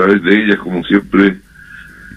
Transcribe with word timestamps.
través 0.00 0.22
de 0.22 0.44
ellas, 0.44 0.58
como 0.58 0.82
siempre, 0.84 1.36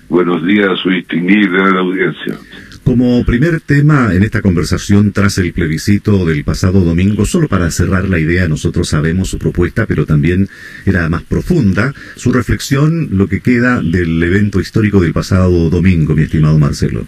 buenos 0.08 0.46
días 0.46 0.70
a 0.70 0.76
su 0.78 0.90
distinguida 0.90 1.70
audiencia. 1.78 2.38
Como 2.86 3.26
primer 3.26 3.60
tema 3.60 4.14
en 4.14 4.24
esta 4.24 4.42
conversación 4.42 5.12
tras 5.12 5.38
el 5.38 5.52
plebiscito 5.52 6.26
del 6.26 6.46
pasado 6.46 6.80
domingo, 6.82 7.26
solo 7.26 7.50
para 7.50 7.70
cerrar 7.72 8.08
la 8.08 8.20
idea, 8.20 8.48
nosotros 8.48 8.88
sabemos 8.88 9.30
su 9.30 9.38
propuesta, 9.38 9.86
pero 9.86 10.06
también 10.06 10.48
era 10.86 11.10
más 11.10 11.24
profunda, 11.24 11.94
su 12.16 12.32
reflexión, 12.32 13.10
lo 13.12 13.28
que 13.28 13.42
queda 13.42 13.82
del 13.82 14.22
evento 14.24 14.62
histórico 14.62 15.02
del 15.02 15.12
pasado 15.12 15.70
domingo, 15.70 16.16
mi 16.16 16.24
estimado 16.24 16.58
Marcelo. 16.60 17.06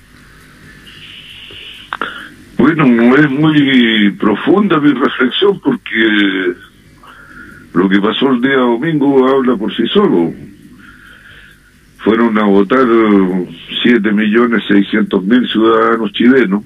Bueno, 2.58 2.86
no 2.86 3.16
es 3.16 3.30
muy 3.30 4.12
profunda 4.20 4.80
mi 4.80 4.92
reflexión 4.92 5.60
porque 5.62 6.54
lo 7.74 7.90
que 7.90 8.00
pasó 8.00 8.32
el 8.32 8.42
día 8.42 8.58
domingo 8.58 9.28
habla 9.28 9.56
por 9.56 9.74
sí 9.74 9.84
solo 9.94 10.34
fueron 12.06 12.38
a 12.38 12.44
votar 12.44 12.86
siete 13.82 14.12
millones 14.12 14.64
seiscientos 14.68 15.24
mil 15.24 15.46
ciudadanos 15.50 16.14
chilenos, 16.14 16.64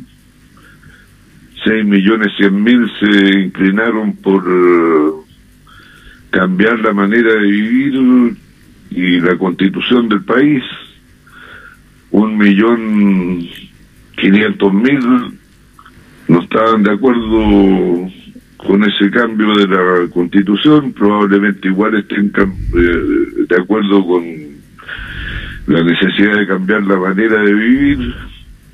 seis 1.64 1.86
millones 1.86 2.34
cien 2.38 2.62
mil 2.62 2.92
se 3.00 3.40
inclinaron 3.46 4.18
por 4.18 4.44
eh, 4.46 5.12
cambiar 6.30 6.80
la 6.80 6.92
manera 6.92 7.34
de 7.36 7.52
vivir 7.52 8.38
y 8.92 9.22
la 9.22 9.38
constitución 9.38 10.10
del 10.10 10.24
país, 10.24 10.62
un 12.12 12.38
millón 12.38 13.48
quinientos 14.18 14.74
mil 14.74 15.40
no 16.28 16.42
estaban 16.42 16.84
de 16.84 16.92
acuerdo 16.92 18.12
con 18.58 18.84
ese 18.84 19.10
cambio 19.10 19.56
de 19.56 19.68
la 19.68 20.10
constitución, 20.10 20.92
probablemente 20.92 21.70
igual 21.70 21.96
estén 21.96 22.30
eh, 22.36 23.46
de 23.48 23.56
acuerdo 23.56 24.06
con 24.06 24.49
la 25.70 25.84
necesidad 25.84 26.36
de 26.36 26.48
cambiar 26.48 26.82
la 26.82 26.98
manera 26.98 27.44
de 27.44 27.54
vivir 27.54 28.16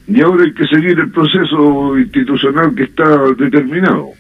y 0.08 0.22
ahora 0.22 0.46
hay 0.46 0.54
que 0.54 0.66
seguir 0.68 0.98
el 0.98 1.12
proceso 1.12 2.00
institucional 2.00 2.74
que 2.74 2.84
está 2.84 3.18
determinado. 3.34 4.12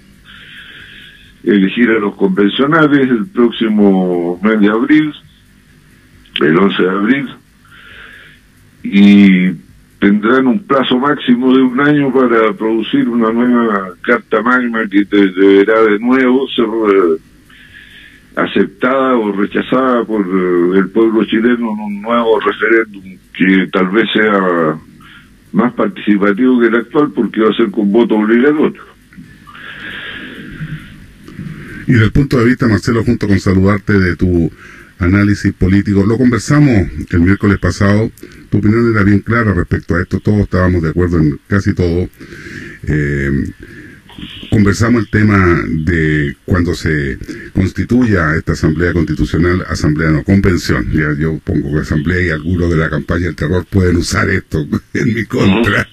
Elegir 1.45 1.89
a 1.91 1.99
los 1.99 2.15
convencionales 2.15 3.09
el 3.09 3.27
próximo 3.27 4.37
mes 4.43 4.59
de 4.59 4.67
abril, 4.67 5.13
el 6.41 6.57
11 6.57 6.83
de 6.83 6.89
abril, 6.89 7.29
y 8.83 9.51
tendrán 9.99 10.47
un 10.47 10.59
plazo 10.59 10.99
máximo 10.99 11.55
de 11.55 11.61
un 11.61 11.79
año 11.79 12.11
para 12.11 12.51
producir 12.53 13.07
una 13.07 13.31
nueva 13.31 13.91
carta 14.01 14.41
magna 14.41 14.85
que 14.89 15.05
deberá 15.05 15.81
de 15.83 15.99
nuevo 15.99 16.45
ser 16.49 16.65
aceptada 18.35 19.15
o 19.15 19.31
rechazada 19.31 20.03
por 20.03 20.25
eh, 20.25 20.79
el 20.79 20.89
pueblo 20.89 21.23
chileno 21.25 21.73
en 21.73 21.79
un 21.79 22.01
nuevo 22.01 22.39
referéndum 22.39 23.17
que 23.33 23.67
tal 23.71 23.89
vez 23.89 24.05
sea 24.13 24.77
más 25.53 25.73
participativo 25.73 26.59
que 26.59 26.67
el 26.67 26.75
actual 26.75 27.11
porque 27.15 27.41
va 27.41 27.49
a 27.49 27.55
ser 27.55 27.71
con 27.71 27.91
voto 27.91 28.15
obligatorio. 28.15 28.83
Y 31.87 31.93
desde 31.93 32.05
el 32.05 32.11
punto 32.11 32.37
de 32.39 32.45
vista, 32.45 32.67
Marcelo, 32.67 33.03
junto 33.03 33.27
con 33.27 33.39
saludarte 33.39 33.93
de 33.93 34.15
tu 34.15 34.51
análisis 34.99 35.53
político, 35.53 36.03
lo 36.05 36.17
conversamos 36.17 36.89
el 37.09 37.19
miércoles 37.19 37.59
pasado, 37.59 38.11
tu 38.49 38.57
opinión 38.57 38.91
era 38.91 39.03
bien 39.03 39.19
clara 39.19 39.53
respecto 39.53 39.95
a 39.95 40.01
esto, 40.01 40.19
todos 40.19 40.39
estábamos 40.39 40.81
de 40.81 40.89
acuerdo 40.89 41.19
en 41.19 41.39
casi 41.47 41.73
todo. 41.73 42.09
Eh, 42.87 43.31
conversamos 44.49 45.03
el 45.03 45.09
tema 45.09 45.63
de 45.69 46.35
cuando 46.45 46.73
se 46.75 47.17
constituya 47.53 48.35
esta 48.35 48.53
Asamblea 48.53 48.93
Constitucional, 48.93 49.65
Asamblea 49.67 50.11
no 50.11 50.23
Convención. 50.23 50.91
Ya 50.91 51.13
yo 51.17 51.39
pongo 51.43 51.73
que 51.73 51.81
Asamblea 51.81 52.27
y 52.27 52.29
algunos 52.29 52.69
de 52.69 52.77
la 52.77 52.89
campaña 52.89 53.25
del 53.25 53.35
terror 53.35 53.65
pueden 53.69 53.97
usar 53.97 54.29
esto 54.29 54.67
en 54.93 55.13
mi 55.13 55.25
contra. 55.25 55.87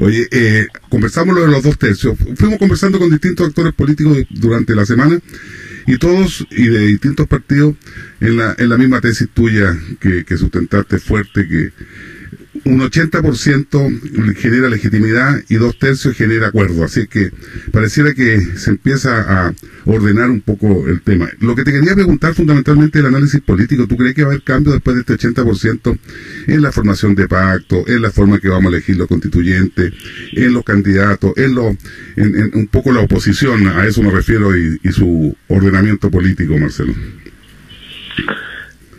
Oye, 0.00 0.26
eh, 0.30 0.66
conversamos 0.88 1.34
lo 1.34 1.42
de 1.42 1.48
los 1.48 1.62
dos 1.62 1.78
tercios. 1.78 2.16
Fuimos 2.36 2.58
conversando 2.58 2.98
con 2.98 3.10
distintos 3.10 3.48
actores 3.48 3.72
políticos 3.74 4.18
durante 4.30 4.74
la 4.74 4.86
semana 4.86 5.18
y 5.86 5.98
todos 5.98 6.46
y 6.50 6.68
de 6.68 6.86
distintos 6.86 7.26
partidos 7.26 7.74
en 8.20 8.36
la, 8.36 8.54
en 8.58 8.68
la 8.68 8.78
misma 8.78 9.00
tesis 9.00 9.28
tuya 9.32 9.76
que, 10.00 10.24
que 10.24 10.36
sustentaste 10.36 10.98
fuerte 10.98 11.46
que 11.46 11.72
un 12.64 12.80
80% 12.80 14.34
genera 14.36 14.68
legitimidad 14.68 15.40
y 15.48 15.56
dos 15.56 15.78
tercios 15.78 16.16
genera 16.16 16.48
acuerdo. 16.48 16.84
Así 16.84 17.06
que 17.06 17.30
pareciera 17.72 18.14
que 18.14 18.40
se 18.40 18.70
empieza 18.70 19.20
a 19.46 19.54
ordenar 19.84 20.30
un 20.30 20.40
poco 20.40 20.88
el 20.88 21.02
tema. 21.02 21.28
Lo 21.40 21.54
que 21.54 21.64
te 21.64 21.72
quería 21.72 21.94
preguntar 21.94 22.34
fundamentalmente 22.34 22.98
el 22.98 23.06
análisis 23.06 23.40
político. 23.40 23.86
¿Tú 23.86 23.96
crees 23.96 24.14
que 24.14 24.22
va 24.22 24.28
a 24.28 24.32
haber 24.32 24.44
cambio 24.44 24.72
después 24.72 24.96
de 24.96 25.00
este 25.02 25.28
80% 25.28 25.98
en 26.46 26.62
la 26.62 26.72
formación 26.72 27.14
de 27.14 27.28
pacto, 27.28 27.84
en 27.86 28.02
la 28.02 28.10
forma 28.10 28.38
que 28.38 28.48
vamos 28.48 28.72
a 28.72 28.76
elegir 28.76 28.96
los 28.96 29.08
constituyentes, 29.08 29.92
en 30.32 30.52
los 30.52 30.64
candidatos, 30.64 31.32
en, 31.36 31.54
lo, 31.54 31.76
en, 32.16 32.50
un 32.54 32.66
poco 32.68 32.92
la 32.92 33.00
oposición? 33.00 33.68
A 33.68 33.86
eso 33.86 34.02
me 34.02 34.10
refiero 34.10 34.56
y 34.56 34.78
su 34.90 35.36
ordenamiento 35.48 36.10
político, 36.10 36.56
Marcelo. 36.56 36.94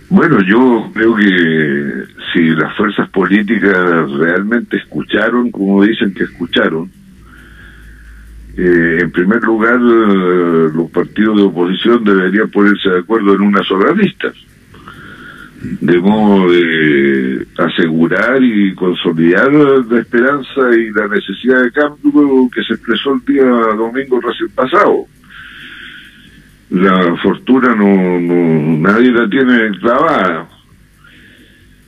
Bueno, 0.09 0.37
yo 0.47 0.91
creo 0.93 1.15
que 1.15 2.14
si 2.35 2.49
las 2.49 2.75
fuerzas 2.75 3.09
políticas 3.11 4.11
realmente 4.11 4.75
escucharon, 4.77 5.51
como 5.51 5.83
dicen 5.83 6.13
que 6.13 6.25
escucharon, 6.25 6.91
eh, 8.57 8.99
en 9.01 9.11
primer 9.11 9.41
lugar, 9.41 9.75
eh, 9.75 10.69
los 10.73 10.91
partidos 10.91 11.37
de 11.37 11.43
oposición 11.43 12.03
deberían 12.03 12.49
ponerse 12.49 12.89
de 12.89 12.99
acuerdo 12.99 13.35
en 13.35 13.41
una 13.41 13.63
sola 13.63 13.93
lista, 13.93 14.33
de 15.61 15.99
modo 15.99 16.51
de 16.51 17.47
asegurar 17.57 18.43
y 18.43 18.75
consolidar 18.75 19.51
la 19.53 19.99
esperanza 19.99 20.75
y 20.77 20.91
la 20.91 21.07
necesidad 21.07 21.63
de 21.63 21.71
cambio 21.71 22.49
que 22.53 22.63
se 22.63 22.73
expresó 22.73 23.13
el 23.13 23.25
día 23.25 23.45
domingo 23.45 24.19
recién 24.19 24.49
pasado. 24.49 25.05
La 26.69 27.15
fortuna 27.23 27.75
no, 27.75 28.19
no 28.19 28.77
nadie 28.79 29.11
la 29.11 29.29
tiene 29.29 29.69
clavada 29.79 30.54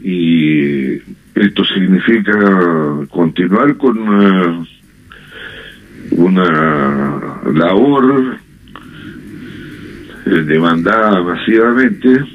y 0.03 1.01
esto 1.35 1.63
significa 1.65 3.07
continuar 3.09 3.77
con 3.77 3.97
una, 6.11 7.41
labor 7.53 8.37
eh, 10.25 10.29
demandada 10.29 11.21
masivamente 11.21 12.25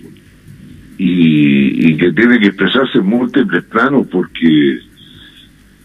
y, 0.99 1.97
que 1.97 2.13
tiene 2.13 2.39
que 2.39 2.49
expresarse 2.49 2.99
en 2.99 3.07
múltiples 3.07 3.65
planos 3.65 4.07
porque 4.09 4.79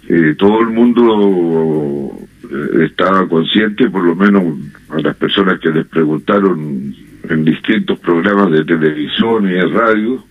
eh, 0.10 0.36
todo 0.38 0.62
el 0.62 0.68
mundo 0.68 2.18
eh, 2.44 2.86
estaba 2.86 3.28
consciente, 3.28 3.90
por 3.90 4.04
lo 4.04 4.16
menos 4.16 4.44
a 4.90 5.00
las 5.00 5.16
personas 5.16 5.60
que 5.60 5.70
les 5.70 5.86
preguntaron 5.88 6.96
en 7.30 7.46
distintos 7.46 8.00
programas 8.00 8.52
de 8.52 8.64
televisión 8.64 9.48
y 9.48 9.54
de 9.54 9.66
radio, 9.68 10.24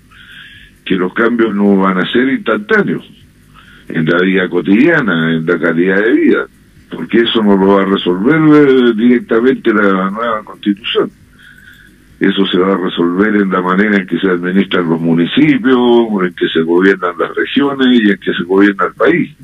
que 0.87 0.95
los 0.95 1.13
cambios 1.13 1.55
no 1.55 1.77
van 1.77 1.99
a 1.99 2.11
ser 2.11 2.29
instantáneos 2.31 3.05
en 3.89 4.07
la 4.07 4.19
vida 4.19 4.49
cotidiana, 4.49 5.35
en 5.35 5.45
la 5.45 5.59
calidad 5.59 5.97
de 5.97 6.13
vida, 6.13 6.47
porque 6.91 7.21
eso 7.21 7.43
no 7.43 7.57
lo 7.57 7.75
va 7.75 7.83
a 7.83 7.87
resolver 7.87 8.37
eh, 8.37 8.93
directamente 8.97 9.75
la 9.75 10.11
nueva 10.11 10.43
constitución. 10.45 11.11
Eso 12.19 12.47
se 12.47 12.59
va 12.59 12.73
a 12.73 12.79
resolver 12.79 13.37
en 13.37 13.51
la 13.51 13.61
manera 13.61 13.99
en 13.99 14.07
que 14.07 14.19
se 14.19 14.31
administran 14.31 14.89
los 14.89 15.01
municipios, 15.01 16.09
en 16.23 16.35
que 16.35 16.49
se 16.49 16.63
gobiernan 16.63 17.19
las 17.19 17.35
regiones 17.35 17.89
y 18.01 18.11
en 18.11 18.19
que 18.19 18.33
se 18.33 18.43
gobierna 18.45 18.87
el 18.87 18.95
país 18.95 19.37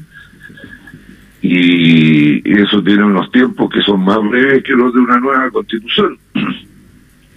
y 1.43 2.53
eso 2.57 2.83
tiene 2.85 3.03
unos 3.03 3.31
tiempos 3.33 3.69
que 3.69 3.83
son 3.83 4.05
más 4.05 4.19
breves 4.31 4.63
que 4.63 4.73
los 4.73 4.95
de 4.95 5.01
una 5.01 5.19
nueva 5.19 5.51
constitución. 5.51 6.17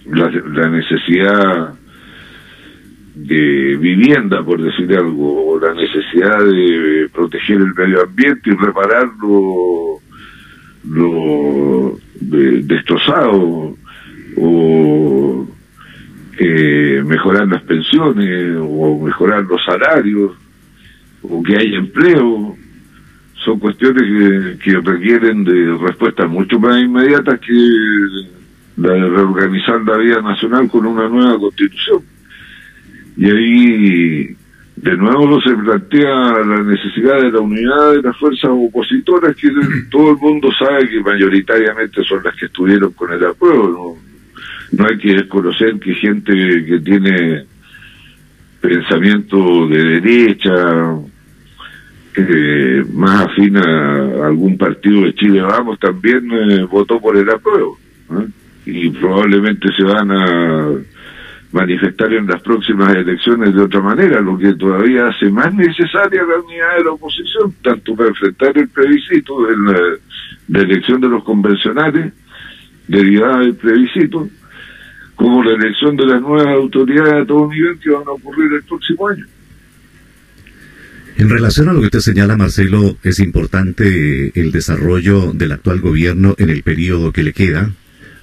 La, 0.06 0.68
necesidad 0.68 1.74
de 3.16 3.76
vivienda, 3.76 4.44
por 4.44 4.60
decir 4.62 4.94
algo, 4.94 5.48
o 5.48 5.58
la 5.58 5.72
necesidad 5.72 6.44
de 6.44 7.08
proteger 7.12 7.56
el 7.56 7.74
medio 7.74 8.02
ambiente 8.02 8.50
y 8.50 8.54
reparar 8.54 9.08
lo, 9.20 10.00
lo 10.84 11.98
destrozado, 12.20 13.74
o 14.36 15.48
eh, 16.38 17.02
mejorar 17.06 17.48
las 17.48 17.62
pensiones, 17.62 18.58
o 18.60 19.02
mejorar 19.02 19.44
los 19.44 19.64
salarios, 19.64 20.32
o 21.22 21.42
que 21.42 21.56
haya 21.56 21.78
empleo 21.78 22.54
son 23.46 23.58
cuestiones 23.60 24.02
que, 24.62 24.78
requieren 24.80 25.44
de 25.44 25.78
respuestas 25.78 26.28
mucho 26.28 26.58
más 26.58 26.82
inmediatas 26.82 27.40
que 27.40 27.52
la 28.76 28.92
de 28.92 29.08
reorganizar 29.08 29.80
la 29.82 29.96
vida 29.96 30.20
nacional 30.20 30.68
con 30.68 30.84
una 30.84 31.08
nueva 31.08 31.38
constitución. 31.38 32.15
Y 33.16 33.24
ahí 33.26 34.36
de 34.76 34.96
nuevo 34.96 35.40
se 35.40 35.54
plantea 35.54 36.44
la 36.44 36.62
necesidad 36.62 37.22
de 37.22 37.32
la 37.32 37.40
unidad 37.40 37.94
de 37.94 38.02
las 38.02 38.16
fuerzas 38.18 38.50
opositoras 38.52 39.34
que 39.36 39.48
todo 39.90 40.10
el 40.10 40.16
mundo 40.18 40.48
sabe 40.58 40.88
que 40.88 41.00
mayoritariamente 41.00 42.04
son 42.04 42.22
las 42.22 42.36
que 42.36 42.46
estuvieron 42.46 42.92
con 42.92 43.12
el 43.12 43.24
apruebo. 43.24 43.98
No, 44.72 44.78
no 44.78 44.88
hay 44.88 44.98
que 44.98 45.14
desconocer 45.14 45.78
que 45.78 45.94
gente 45.94 46.32
que 46.66 46.80
tiene 46.80 47.44
pensamiento 48.60 49.66
de 49.68 50.00
derecha, 50.00 50.96
eh, 52.16 52.84
más 52.92 53.26
afín 53.26 53.56
a 53.58 54.26
algún 54.26 54.56
partido 54.56 55.02
de 55.02 55.14
Chile 55.14 55.42
Vamos, 55.42 55.78
también 55.78 56.30
eh, 56.32 56.64
votó 56.64 57.00
por 57.00 57.16
el 57.16 57.28
apruebo. 57.28 57.78
¿eh? 58.10 58.26
Y 58.66 58.90
probablemente 58.90 59.68
se 59.76 59.84
van 59.84 60.10
a 60.10 60.68
manifestar 61.56 62.12
en 62.12 62.26
las 62.26 62.42
próximas 62.42 62.94
elecciones 62.94 63.54
de 63.54 63.62
otra 63.62 63.80
manera, 63.80 64.20
lo 64.20 64.36
que 64.36 64.52
todavía 64.54 65.08
hace 65.08 65.30
más 65.30 65.52
necesaria 65.54 66.22
la 66.22 66.38
unidad 66.44 66.76
de 66.76 66.84
la 66.84 66.90
oposición, 66.90 67.54
tanto 67.62 67.96
para 67.96 68.10
enfrentar 68.10 68.56
el 68.58 68.68
plebiscito 68.68 69.46
de 69.46 69.56
la, 69.56 70.60
elección 70.60 71.00
de 71.00 71.08
los 71.08 71.24
convencionales, 71.24 72.12
derivada 72.86 73.40
del 73.40 73.54
plebiscito, 73.54 74.28
como 75.14 75.42
la 75.42 75.54
elección 75.54 75.96
de 75.96 76.06
las 76.06 76.20
nuevas 76.20 76.46
autoridades 76.48 77.14
a 77.14 77.26
todo 77.26 77.50
nivel 77.50 77.78
que 77.78 77.90
van 77.90 78.06
a 78.06 78.10
ocurrir 78.10 78.52
el 78.52 78.62
próximo 78.62 79.08
año. 79.08 79.24
En 81.16 81.30
relación 81.30 81.70
a 81.70 81.72
lo 81.72 81.80
que 81.80 81.86
usted 81.86 82.00
señala, 82.00 82.36
Marcelo, 82.36 82.98
es 83.02 83.18
importante 83.18 84.38
el 84.38 84.52
desarrollo 84.52 85.32
del 85.32 85.52
actual 85.52 85.80
gobierno 85.80 86.34
en 86.36 86.50
el 86.50 86.62
periodo 86.62 87.12
que 87.12 87.22
le 87.22 87.32
queda, 87.32 87.70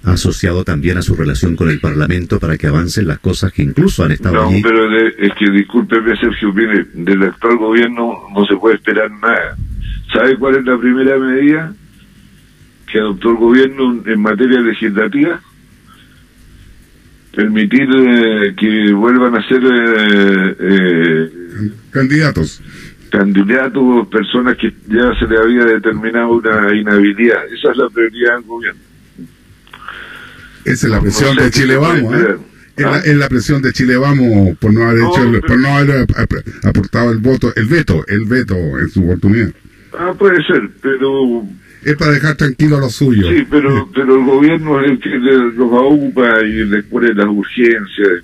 asociado 0.04 0.64
también 0.64 0.98
a 0.98 1.02
su 1.02 1.16
relación 1.16 1.56
con 1.56 1.70
el 1.70 1.80
Parlamento 1.80 2.40
para 2.40 2.58
que 2.58 2.68
avancen 2.68 3.08
las 3.08 3.20
cosas 3.20 3.54
que 3.54 3.64
incluso 3.64 4.04
han 4.04 4.12
estado 4.12 4.52
no, 4.52 4.58
pero 4.62 4.98
es 4.98 5.32
que 5.40 5.50
discúlpeme, 5.50 6.16
Sergio, 6.18 6.54
mire, 6.54 6.86
del 6.94 7.24
actual 7.24 7.58
gobierno 7.58 8.14
no 8.36 8.46
se 8.46 8.56
puede 8.56 8.76
esperar 8.76 9.10
nada. 9.12 9.56
¿Sabe 10.14 10.38
cuál 10.38 10.58
es 10.58 10.66
la 10.66 10.78
primera 10.78 11.18
medida 11.18 11.74
que 12.92 13.00
adoptó 13.00 13.32
el 13.32 13.38
gobierno 13.38 14.04
en 14.06 14.22
materia 14.22 14.60
legislativa? 14.60 15.42
Permitir 17.36 17.88
eh, 17.96 18.54
que 18.56 18.94
vuelvan 18.94 19.36
a 19.36 19.48
ser 19.48 19.64
eh, 19.64 20.56
eh, 20.60 21.32
candidatos 21.90 22.62
candidatos, 23.10 24.08
personas 24.08 24.58
que 24.58 24.74
ya 24.88 25.14
se 25.20 25.28
le 25.28 25.38
había 25.38 25.66
determinado 25.66 26.32
una 26.32 26.76
inhabilidad. 26.76 27.46
Esa 27.46 27.70
es 27.70 27.78
la 27.78 27.88
prioridad 27.88 28.38
del 28.38 28.44
gobierno. 28.44 28.82
Esa 30.66 30.88
es 30.88 30.92
la 30.92 31.02
presión 31.02 31.36
de 31.36 31.52
Chile 31.52 31.78
Vamos, 31.78 32.16
¿eh? 32.16 32.36
¿Ah? 32.84 33.02
Es, 33.06 33.16
la, 33.16 33.30
presión 33.30 33.62
de 33.62 33.72
Chile 33.72 33.98
Vamos 33.98 34.58
por 34.58 34.74
no 34.74 34.84
haber 34.84 35.04
hecho, 35.04 35.48
por 35.48 35.60
no 35.60 35.68
haber 35.78 36.08
aportado 36.64 37.12
el 37.12 37.20
voto, 37.20 37.54
el 37.56 37.66
veto, 37.66 38.04
el 38.08 38.26
veto 38.26 38.56
en 38.56 38.90
su 38.90 39.04
oportunidad. 39.04 39.52
Ah, 39.98 40.14
puede 40.18 40.44
ser, 40.44 40.70
pero 40.82 41.44
es 41.84 41.96
para 41.98 42.12
dejar 42.12 42.36
tranquilo 42.36 42.78
a 42.78 42.80
los 42.80 42.96
suyos. 42.96 43.28
Sí, 43.30 43.46
pero 43.50 43.90
pero 43.94 44.16
el 44.16 44.26
gobierno 44.26 44.82
es 44.82 44.92
el 44.92 45.00
que 45.00 45.10
los 45.10 45.72
ocupa 45.72 46.42
y 46.44 46.66
les 46.66 46.84
pone 46.86 47.14
las 47.14 47.28
urgencias. 47.28 48.24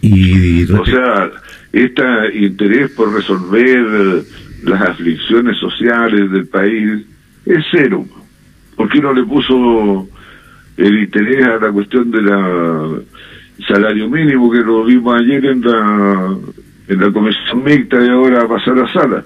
Y, 0.00 0.62
y 0.62 0.72
o 0.72 0.84
sea, 0.86 1.30
este 1.72 2.02
interés 2.34 2.90
por 2.92 3.12
resolver 3.12 4.24
las 4.62 4.82
aflicciones 4.82 5.58
sociales 5.58 6.30
del 6.30 6.46
país 6.46 7.02
es 7.44 7.64
cero. 7.70 8.06
¿Por 8.76 8.88
qué 8.88 9.00
no 9.00 9.12
le 9.12 9.24
puso 9.24 10.08
el 10.76 10.98
interés 11.00 11.46
a 11.46 11.58
la 11.58 11.72
cuestión 11.72 12.10
de 12.10 12.22
la 12.22 12.88
salario 13.68 14.08
mínimo 14.08 14.50
que 14.50 14.60
lo 14.60 14.84
vimos 14.84 15.20
ayer 15.20 15.44
en 15.44 15.60
la 15.60 16.36
en 16.88 17.00
la 17.00 17.12
comisión 17.12 17.62
mixta 17.62 18.04
y 18.04 18.08
ahora 18.08 18.48
pasar 18.48 18.78
a 18.78 18.92
sala. 18.92 19.24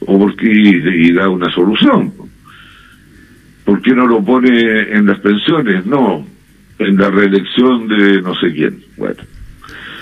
O 0.00 0.18
porque 0.18 0.46
y, 0.46 1.12
da 1.12 1.28
una 1.28 1.50
solución. 1.52 2.12
¿por 3.64 3.80
qué 3.80 3.94
no 3.94 4.06
lo 4.06 4.22
pone 4.22 4.50
en 4.92 5.06
las 5.06 5.18
pensiones? 5.20 5.86
no 5.86 6.26
en 6.78 6.96
la 6.96 7.10
reelección 7.10 7.88
de 7.88 8.20
no 8.20 8.34
sé 8.34 8.52
quién. 8.52 8.82
Bueno. 8.96 9.22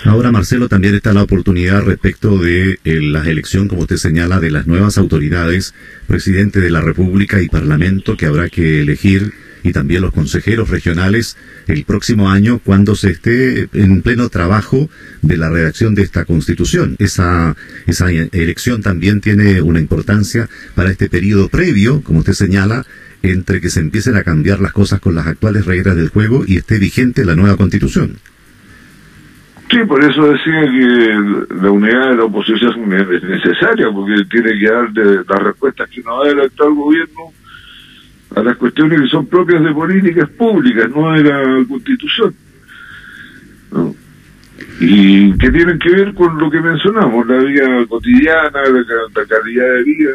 Ahora, 0.05 0.31
Marcelo, 0.31 0.67
también 0.67 0.95
está 0.95 1.13
la 1.13 1.23
oportunidad 1.23 1.83
respecto 1.83 2.37
de 2.37 2.79
eh, 2.83 2.99
la 3.01 3.23
elección, 3.29 3.67
como 3.67 3.83
usted 3.83 3.95
señala, 3.95 4.39
de 4.39 4.51
las 4.51 4.67
nuevas 4.67 4.97
autoridades, 4.97 5.73
presidente 6.07 6.59
de 6.59 6.69
la 6.69 6.81
República 6.81 7.41
y 7.41 7.47
Parlamento 7.47 8.17
que 8.17 8.25
habrá 8.25 8.49
que 8.49 8.81
elegir 8.81 9.31
y 9.63 9.71
también 9.71 10.01
los 10.01 10.11
consejeros 10.13 10.69
regionales 10.69 11.37
el 11.67 11.85
próximo 11.85 12.29
año 12.29 12.59
cuando 12.63 12.95
se 12.95 13.11
esté 13.11 13.69
en 13.73 14.01
pleno 14.01 14.29
trabajo 14.29 14.89
de 15.21 15.37
la 15.37 15.49
redacción 15.49 15.95
de 15.95 16.03
esta 16.03 16.25
constitución. 16.25 16.95
Esa, 16.99 17.55
esa 17.87 18.11
elección 18.11 18.81
también 18.81 19.21
tiene 19.21 19.61
una 19.61 19.79
importancia 19.79 20.49
para 20.75 20.91
este 20.91 21.09
periodo 21.09 21.49
previo, 21.49 22.01
como 22.01 22.19
usted 22.19 22.33
señala, 22.33 22.85
entre 23.23 23.61
que 23.61 23.69
se 23.69 23.79
empiecen 23.79 24.17
a 24.17 24.23
cambiar 24.23 24.59
las 24.59 24.73
cosas 24.73 24.99
con 24.99 25.15
las 25.15 25.27
actuales 25.27 25.65
reglas 25.65 25.95
del 25.95 26.09
juego 26.09 26.43
y 26.45 26.57
esté 26.57 26.77
vigente 26.77 27.25
la 27.25 27.35
nueva 27.35 27.55
constitución. 27.55 28.17
Sí, 29.71 29.79
por 29.87 30.03
eso 30.03 30.31
decía 30.31 30.61
que 30.61 31.55
la 31.61 31.71
unidad 31.71 32.09
de 32.09 32.15
la 32.17 32.25
oposición 32.25 32.93
es 32.93 33.23
necesaria, 33.23 33.89
porque 33.91 34.23
tiene 34.29 34.59
que 34.59 34.65
dar 34.65 34.91
las 35.27 35.43
respuestas 35.43 35.89
que 35.89 36.03
nos 36.03 36.23
da 36.23 36.31
el 36.31 36.41
actual 36.41 36.73
gobierno 36.75 37.33
a 38.35 38.43
las 38.43 38.57
cuestiones 38.57 39.01
que 39.01 39.07
son 39.07 39.27
propias 39.27 39.63
de 39.63 39.71
políticas 39.71 40.29
públicas, 40.29 40.89
no 40.89 41.11
de 41.13 41.23
la 41.23 41.65
constitución. 41.67 42.33
Y 44.79 45.37
que 45.37 45.51
tienen 45.51 45.79
que 45.79 45.89
ver 45.89 46.13
con 46.13 46.37
lo 46.37 46.49
que 46.49 46.59
mencionamos, 46.59 47.27
la 47.27 47.37
vida 47.37 47.85
cotidiana, 47.87 48.61
la, 48.63 49.25
calidad 49.25 49.73
de 49.75 49.83
vida, 49.83 50.11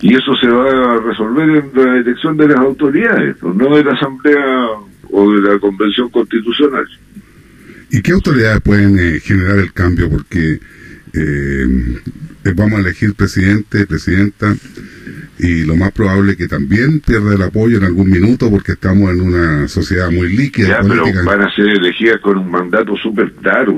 Y 0.00 0.14
eso 0.14 0.34
se 0.40 0.48
va 0.48 0.94
a 0.94 1.00
resolver 1.00 1.48
en 1.48 1.70
la 1.74 1.98
elección 1.98 2.36
de 2.36 2.48
las 2.48 2.58
autoridades, 2.58 3.42
no 3.42 3.76
de 3.76 3.84
la 3.84 3.92
Asamblea 3.92 4.66
o 5.10 5.32
de 5.32 5.42
la 5.42 5.58
Convención 5.58 6.08
Constitucional. 6.10 6.86
¿Y 7.90 8.02
qué 8.02 8.12
autoridades 8.12 8.60
pueden 8.60 8.98
eh, 8.98 9.20
generar 9.20 9.58
el 9.58 9.72
cambio? 9.72 10.08
Porque 10.08 10.60
eh, 11.12 11.66
eh, 12.44 12.52
vamos 12.54 12.78
a 12.78 12.82
elegir 12.82 13.14
presidente, 13.14 13.86
presidenta, 13.86 14.54
y 15.38 15.64
lo 15.64 15.76
más 15.76 15.92
probable 15.92 16.32
es 16.32 16.38
que 16.38 16.48
también 16.48 17.00
pierda 17.00 17.34
el 17.34 17.42
apoyo 17.42 17.78
en 17.78 17.84
algún 17.84 18.10
minuto 18.10 18.50
porque 18.50 18.72
estamos 18.72 19.10
en 19.10 19.20
una 19.20 19.68
sociedad 19.68 20.10
muy 20.10 20.34
líquida. 20.36 20.80
Ya, 20.82 20.88
pero 20.88 21.04
van 21.24 21.42
a 21.42 21.54
ser 21.54 21.68
elegidas 21.68 22.20
con 22.20 22.38
un 22.38 22.50
mandato 22.50 22.96
súper 22.96 23.32
claro, 23.32 23.72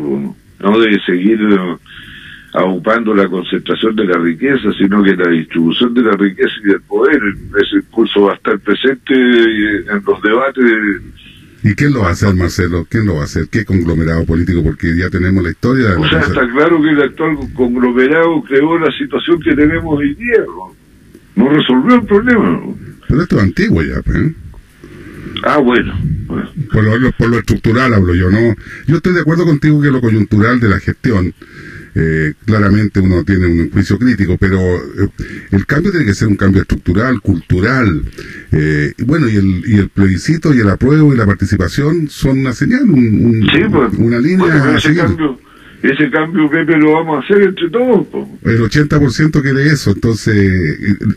no 0.61 0.79
de 0.79 1.01
seguir 1.05 1.41
ocupando 2.55 3.15
la 3.15 3.29
concentración 3.29 3.97
de 3.97 4.05
la 4.05 4.19
riqueza, 4.19 4.73
sino 4.79 5.03
que 5.03 5.17
la 5.17 5.31
distribución 5.31 5.95
de 5.95 6.03
la 6.03 6.13
riqueza 6.13 6.53
y 6.65 6.69
del 6.69 6.83
poder, 6.83 7.21
ese 7.63 7.77
impulso 7.77 8.23
va 8.23 8.33
a 8.33 8.37
estar 8.37 8.59
presente 8.61 9.15
en 9.15 10.03
los 10.07 10.23
debates 10.23 10.65
¿Y 11.65 11.75
quién 11.77 11.93
lo 11.93 12.01
va 12.01 12.09
a 12.09 12.13
hacer, 12.13 12.35
Marcelo? 12.35 12.87
¿Quién 12.91 13.07
lo 13.07 13.15
va 13.15 13.21
a 13.21 13.25
hacer? 13.25 13.47
¿Qué 13.49 13.65
conglomerado 13.65 14.27
político? 14.27 14.63
Porque 14.65 14.97
ya 14.97 15.09
tenemos 15.11 15.45
la 15.45 15.51
historia. 15.51 15.91
De 15.91 15.97
o 15.97 16.09
sea, 16.09 16.21
está 16.21 16.49
claro 16.51 16.83
que 16.83 16.91
el 16.91 17.03
actual 17.03 17.39
conglomerado 17.55 18.43
creó 18.43 18.79
la 18.79 18.91
situación 18.91 19.41
que 19.41 19.55
tenemos 19.55 19.97
hoy 19.97 20.15
día. 20.15 20.39
No, 20.45 20.75
resolvió 21.37 21.97
el 21.97 22.05
problema. 22.05 22.61
Pero 23.09 23.23
esto 23.23 23.37
es 23.37 23.43
antiguo 23.43 23.83
ya, 23.83 23.99
¿eh? 23.99 24.35
Ah, 25.45 25.59
bueno. 25.59 25.95
Por, 26.73 26.85
lo, 26.85 27.13
por 27.13 27.29
lo 27.29 27.39
estructural 27.39 27.95
hablo 27.95 28.15
yo, 28.15 28.31
¿no? 28.31 28.55
Yo 28.87 28.97
estoy 28.97 29.13
de 29.13 29.21
acuerdo 29.21 29.45
contigo 29.45 29.81
que 29.81 29.91
lo 29.91 30.01
coyuntural 30.01 30.61
de 30.61 30.69
la 30.69 30.79
gestión 30.79 31.35
eh, 31.95 32.33
claramente 32.47 33.01
uno 33.01 33.23
tiene 33.23 33.47
un 33.47 33.71
juicio 33.71 33.99
crítico, 33.99 34.39
pero 34.39 34.59
eh, 34.59 35.09
el 35.51 35.67
cambio 35.67 35.91
tiene 35.91 36.07
que 36.07 36.15
ser 36.15 36.29
un 36.29 36.37
cambio 36.37 36.63
estructural, 36.63 37.21
cultural. 37.21 38.03
Eh, 38.51 38.95
bueno, 39.05 39.29
y 39.29 39.37
el, 39.37 39.63
y 39.67 39.75
el 39.79 39.89
plebiscito 39.91 40.55
y 40.55 40.61
el 40.61 40.71
apruebo 40.71 41.13
y 41.13 41.17
la 41.19 41.27
participación 41.27 42.09
son 42.09 42.39
una 42.39 42.53
señal, 42.53 42.89
un, 42.89 43.47
pues, 43.71 43.93
una 43.99 44.19
línea. 44.19 44.77
ese, 44.77 44.95
cambio, 44.95 45.39
ese 45.83 46.11
cambio, 46.11 46.49
Pepe, 46.51 46.77
lo 46.77 46.93
vamos 46.93 47.17
a 47.17 47.25
hacer 47.25 47.43
entre 47.43 47.69
todos. 47.71 48.07
El 48.43 48.61
80% 48.61 49.43
quiere 49.43 49.67
eso. 49.67 49.91
Entonces, 49.91 50.37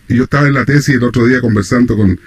yo 0.10 0.24
estaba 0.24 0.48
en 0.48 0.54
la 0.54 0.66
tesis 0.66 0.96
el 0.96 1.04
otro 1.04 1.26
día 1.26 1.40
conversando 1.40 1.96
con 1.96 2.18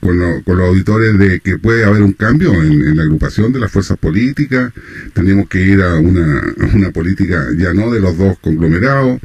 con, 0.00 0.58
los 0.58 0.68
auditores 0.68 1.18
de 1.18 1.40
que 1.40 1.58
puede 1.58 1.84
haber 1.84 2.02
un 2.02 2.12
cambio 2.12 2.52
en, 2.54 2.96
la 2.96 3.02
agrupación 3.02 3.52
de 3.52 3.60
las 3.60 3.70
fuerzas 3.70 3.98
políticas, 3.98 4.72
tenemos 5.12 5.48
que 5.48 5.60
ir 5.60 5.82
a 5.82 5.96
una, 5.96 6.42
una 6.74 6.90
política 6.90 7.46
ya 7.56 7.72
no 7.72 7.90
de 7.90 8.00
los 8.00 8.16
dos 8.16 8.38
conglomerados, 8.38 9.20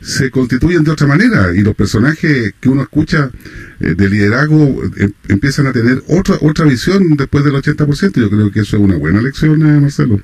se 0.00 0.30
constituyen 0.30 0.84
de 0.84 0.92
otra 0.92 1.06
manera 1.06 1.54
y 1.54 1.62
los 1.62 1.74
personajes 1.74 2.54
que 2.60 2.68
uno 2.68 2.82
escucha 2.82 3.30
eh, 3.80 3.94
de 3.94 4.08
liderazgo 4.08 4.82
eh, 4.98 5.10
empiezan 5.28 5.66
a 5.66 5.72
tener 5.72 6.00
otra 6.06 6.36
otra 6.42 6.64
visión 6.64 7.02
después 7.16 7.44
del 7.44 7.54
80%. 7.54 8.20
Yo 8.20 8.30
creo 8.30 8.52
que 8.52 8.60
eso 8.60 8.76
es 8.76 8.82
una 8.82 8.96
buena 8.96 9.20
lección, 9.20 9.60
eh, 9.62 9.80
Marcelo. 9.80 10.20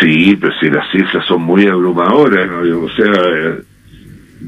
Sí, 0.00 0.36
pero 0.40 0.52
si 0.60 0.70
las 0.70 0.90
cifras 0.90 1.24
son 1.26 1.42
muy 1.42 1.66
abrumadoras, 1.66 2.48
o 2.50 2.88
sea, 2.90 3.58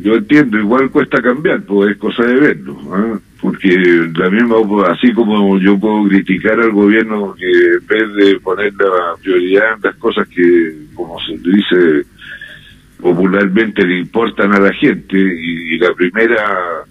yo 0.02 0.14
entiendo, 0.14 0.59
igual 0.59 0.90
cuesta 0.90 1.21
cambiar, 1.21 1.62
pues 1.62 1.92
es 1.92 1.97
cosa 1.99 2.25
de 2.25 2.35
verlo. 2.35 2.78
¿ah? 2.92 3.19
porque 3.40 3.69
la 4.14 4.28
misma, 4.30 4.57
así 4.88 5.12
como 5.12 5.59
yo 5.59 5.78
puedo 5.78 6.09
criticar 6.09 6.61
al 6.61 6.73
gobierno 6.73 7.35
que 7.35 7.47
en 7.47 7.87
vez 7.87 8.14
de 8.16 8.40
poner 8.40 8.73
la 8.75 9.16
prioridad 9.23 9.75
en 9.76 9.83
las 9.83 9.97
cosas 9.97 10.28
que, 10.28 10.75
como 10.95 11.19
se 11.21 11.38
dice 11.38 12.07
popularmente, 13.00 13.87
le 13.87 14.00
importan 14.00 14.52
a 14.52 14.61
la 14.61 14.73
gente, 14.75 15.16
y, 15.16 15.78
la 15.78 15.95
primera 15.95 16.85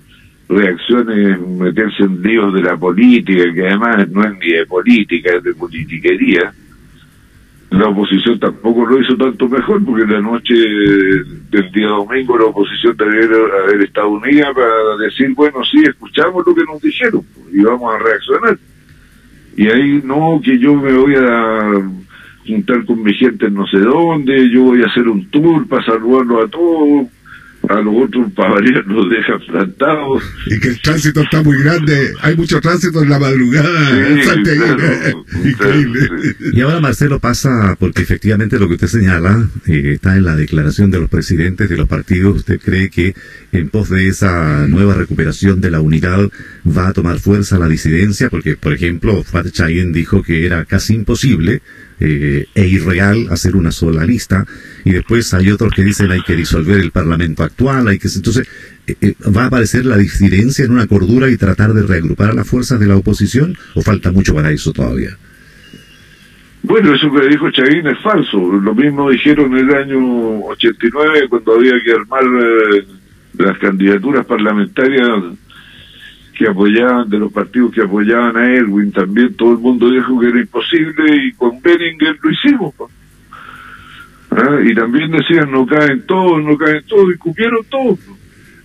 reacción 0.47 1.11
es 1.11 1.39
meterse 1.39 2.03
en 2.03 2.23
líos 2.23 2.51
de 2.55 2.63
la 2.63 2.75
política, 2.75 3.43
que 3.53 3.67
además 3.67 4.09
no 4.09 4.23
es 4.23 4.31
ni 4.39 4.51
de 4.53 4.65
política, 4.65 5.35
es 5.35 5.43
de 5.43 5.53
politiquería. 5.53 6.51
La 7.71 7.88
oposición 7.88 8.39
tampoco 8.39 8.85
lo 8.85 8.99
hizo 8.99 9.15
tanto 9.15 9.47
mejor, 9.47 9.85
porque 9.85 10.05
la 10.05 10.21
noche 10.21 10.55
del 10.55 11.71
día 11.71 11.88
domingo 11.88 12.38
la 12.38 12.45
oposición 12.45 12.97
debería 12.97 13.38
haber 13.63 13.81
estado 13.83 14.09
unida 14.09 14.51
para 14.53 14.97
decir, 14.97 15.33
bueno, 15.35 15.59
sí, 15.69 15.79
escuchamos 15.83 16.43
lo 16.45 16.55
que 16.55 16.63
nos 16.63 16.81
dijeron 16.81 17.21
y 17.51 17.61
vamos 17.61 17.93
a 17.93 17.99
reaccionar. 17.99 18.57
Y 19.55 19.67
ahí 19.67 20.01
no, 20.03 20.41
que 20.43 20.57
yo 20.57 20.73
me 20.75 20.93
voy 20.93 21.15
a 21.15 21.89
juntar 22.47 22.85
con 22.85 23.03
mi 23.03 23.13
gente 23.13 23.49
no 23.51 23.67
sé 23.67 23.77
dónde, 23.79 24.49
yo 24.49 24.63
voy 24.63 24.81
a 24.81 24.88
hacer 24.88 25.07
un 25.07 25.29
tour 25.29 25.67
para 25.67 25.85
saludarlo 25.85 26.43
a 26.43 26.47
todos, 26.47 27.07
a 27.69 27.81
los 27.81 27.93
otros 27.95 28.31
para 28.35 28.55
variar 28.55 28.85
los 28.85 29.09
dejan 29.09 29.39
plantados. 29.47 30.23
Y 30.47 30.59
que 30.59 30.69
el 30.69 30.81
tránsito 30.81 31.21
está 31.21 31.41
muy 31.43 31.57
grande, 31.61 32.13
hay 32.21 32.35
mucho 32.35 32.59
tránsito 32.59 33.01
en 33.01 33.09
la 33.09 33.19
madrugada. 33.19 34.09
Increíble. 35.45 35.99
Y 36.51 36.61
ahora 36.61 36.79
Marcelo 36.79 37.19
pasa, 37.19 37.75
porque 37.79 38.01
efectivamente 38.01 38.59
lo 38.59 38.67
que 38.67 38.73
usted 38.73 38.88
señala 38.88 39.47
eh, 39.67 39.93
está 39.95 40.17
en 40.17 40.25
la 40.25 40.35
declaración 40.35 40.91
de 40.91 40.99
los 40.99 41.09
presidentes 41.09 41.69
de 41.69 41.77
los 41.77 41.88
partidos. 41.88 42.38
¿Usted 42.38 42.59
cree 42.59 42.89
que 42.89 43.13
en 43.51 43.69
pos 43.69 43.89
de 43.89 44.07
esa 44.07 44.67
nueva 44.67 44.95
recuperación 44.95 45.61
de 45.61 45.71
la 45.71 45.81
unidad 45.81 46.29
va 46.65 46.88
a 46.88 46.93
tomar 46.93 47.19
fuerza 47.19 47.59
la 47.59 47.67
disidencia? 47.67 48.29
Porque, 48.29 48.55
por 48.55 48.73
ejemplo, 48.73 49.23
Fat 49.23 49.51
Chayen 49.51 49.93
dijo 49.93 50.23
que 50.23 50.45
era 50.45 50.65
casi 50.65 50.95
imposible 50.95 51.61
eh, 52.01 52.47
e 52.55 52.65
irreal 52.65 53.27
hacer 53.29 53.57
una 53.57 53.71
sola 53.71 54.05
lista 54.05 54.45
y 54.86 54.91
después 54.91 55.33
hay 55.33 55.51
otros 55.51 55.74
que 55.74 55.83
dicen 55.83 56.12
hay 56.12 56.21
que 56.21 56.36
disolver 56.36 56.79
el 56.79 56.91
parlamento 56.91 57.43
actual 57.43 57.88
hay 57.88 58.00
que 58.00 58.07
entonces 58.13 58.48
eh, 58.88 58.95
eh, 59.01 59.13
va 59.36 59.43
a 59.43 59.48
aparecer 59.48 59.86
la 59.86 59.98
disidencia 59.98 60.65
en 60.65 60.71
una 60.71 60.88
cordura 60.88 61.29
y 61.29 61.38
tratar 61.38 61.74
de 61.74 61.83
reagrupar 61.83 62.31
a 62.31 62.33
las 62.33 62.48
fuerzas 62.48 62.79
de 62.79 62.88
la 62.88 62.98
oposición 62.98 63.57
o 63.75 63.81
falta 63.81 64.12
mucho 64.12 64.33
para 64.33 64.51
eso 64.51 64.71
todavía 64.71 65.17
bueno, 66.62 66.93
eso 66.93 67.09
que 67.12 67.27
dijo 67.29 67.50
Chavín 67.51 67.88
es 67.88 67.98
falso. 68.00 68.38
Lo 68.38 68.75
mismo 68.75 69.09
dijeron 69.09 69.57
en 69.57 69.69
el 69.69 69.75
año 69.75 70.39
89 70.41 71.29
cuando 71.29 71.55
había 71.55 71.81
que 71.81 71.93
armar 71.93 72.24
las 73.38 73.57
candidaturas 73.59 74.25
parlamentarias 74.25 75.07
que 76.39 76.48
apoyaban, 76.48 77.09
de 77.09 77.19
los 77.19 77.33
partidos 77.33 77.74
que 77.74 77.81
apoyaban 77.81 78.38
a 78.38 78.53
Erwin, 78.53 78.91
también 78.91 79.33
todo 79.33 79.51
el 79.53 79.59
mundo 79.59 79.89
dijo 79.89 80.19
que 80.19 80.27
era 80.27 80.39
imposible 80.39 81.25
y 81.25 81.33
con 81.33 81.62
Beringer 81.62 82.17
lo 82.21 82.31
hicimos. 82.31 82.74
¿Ah? 84.31 84.59
Y 84.63 84.74
también 84.75 85.12
decían, 85.12 85.51
no 85.51 85.65
caen 85.65 86.03
todos, 86.05 86.43
no 86.43 86.57
caen 86.57 86.83
todos, 86.88 87.13
y 87.13 87.17
cumplieron 87.17 87.59
todos. 87.69 88.00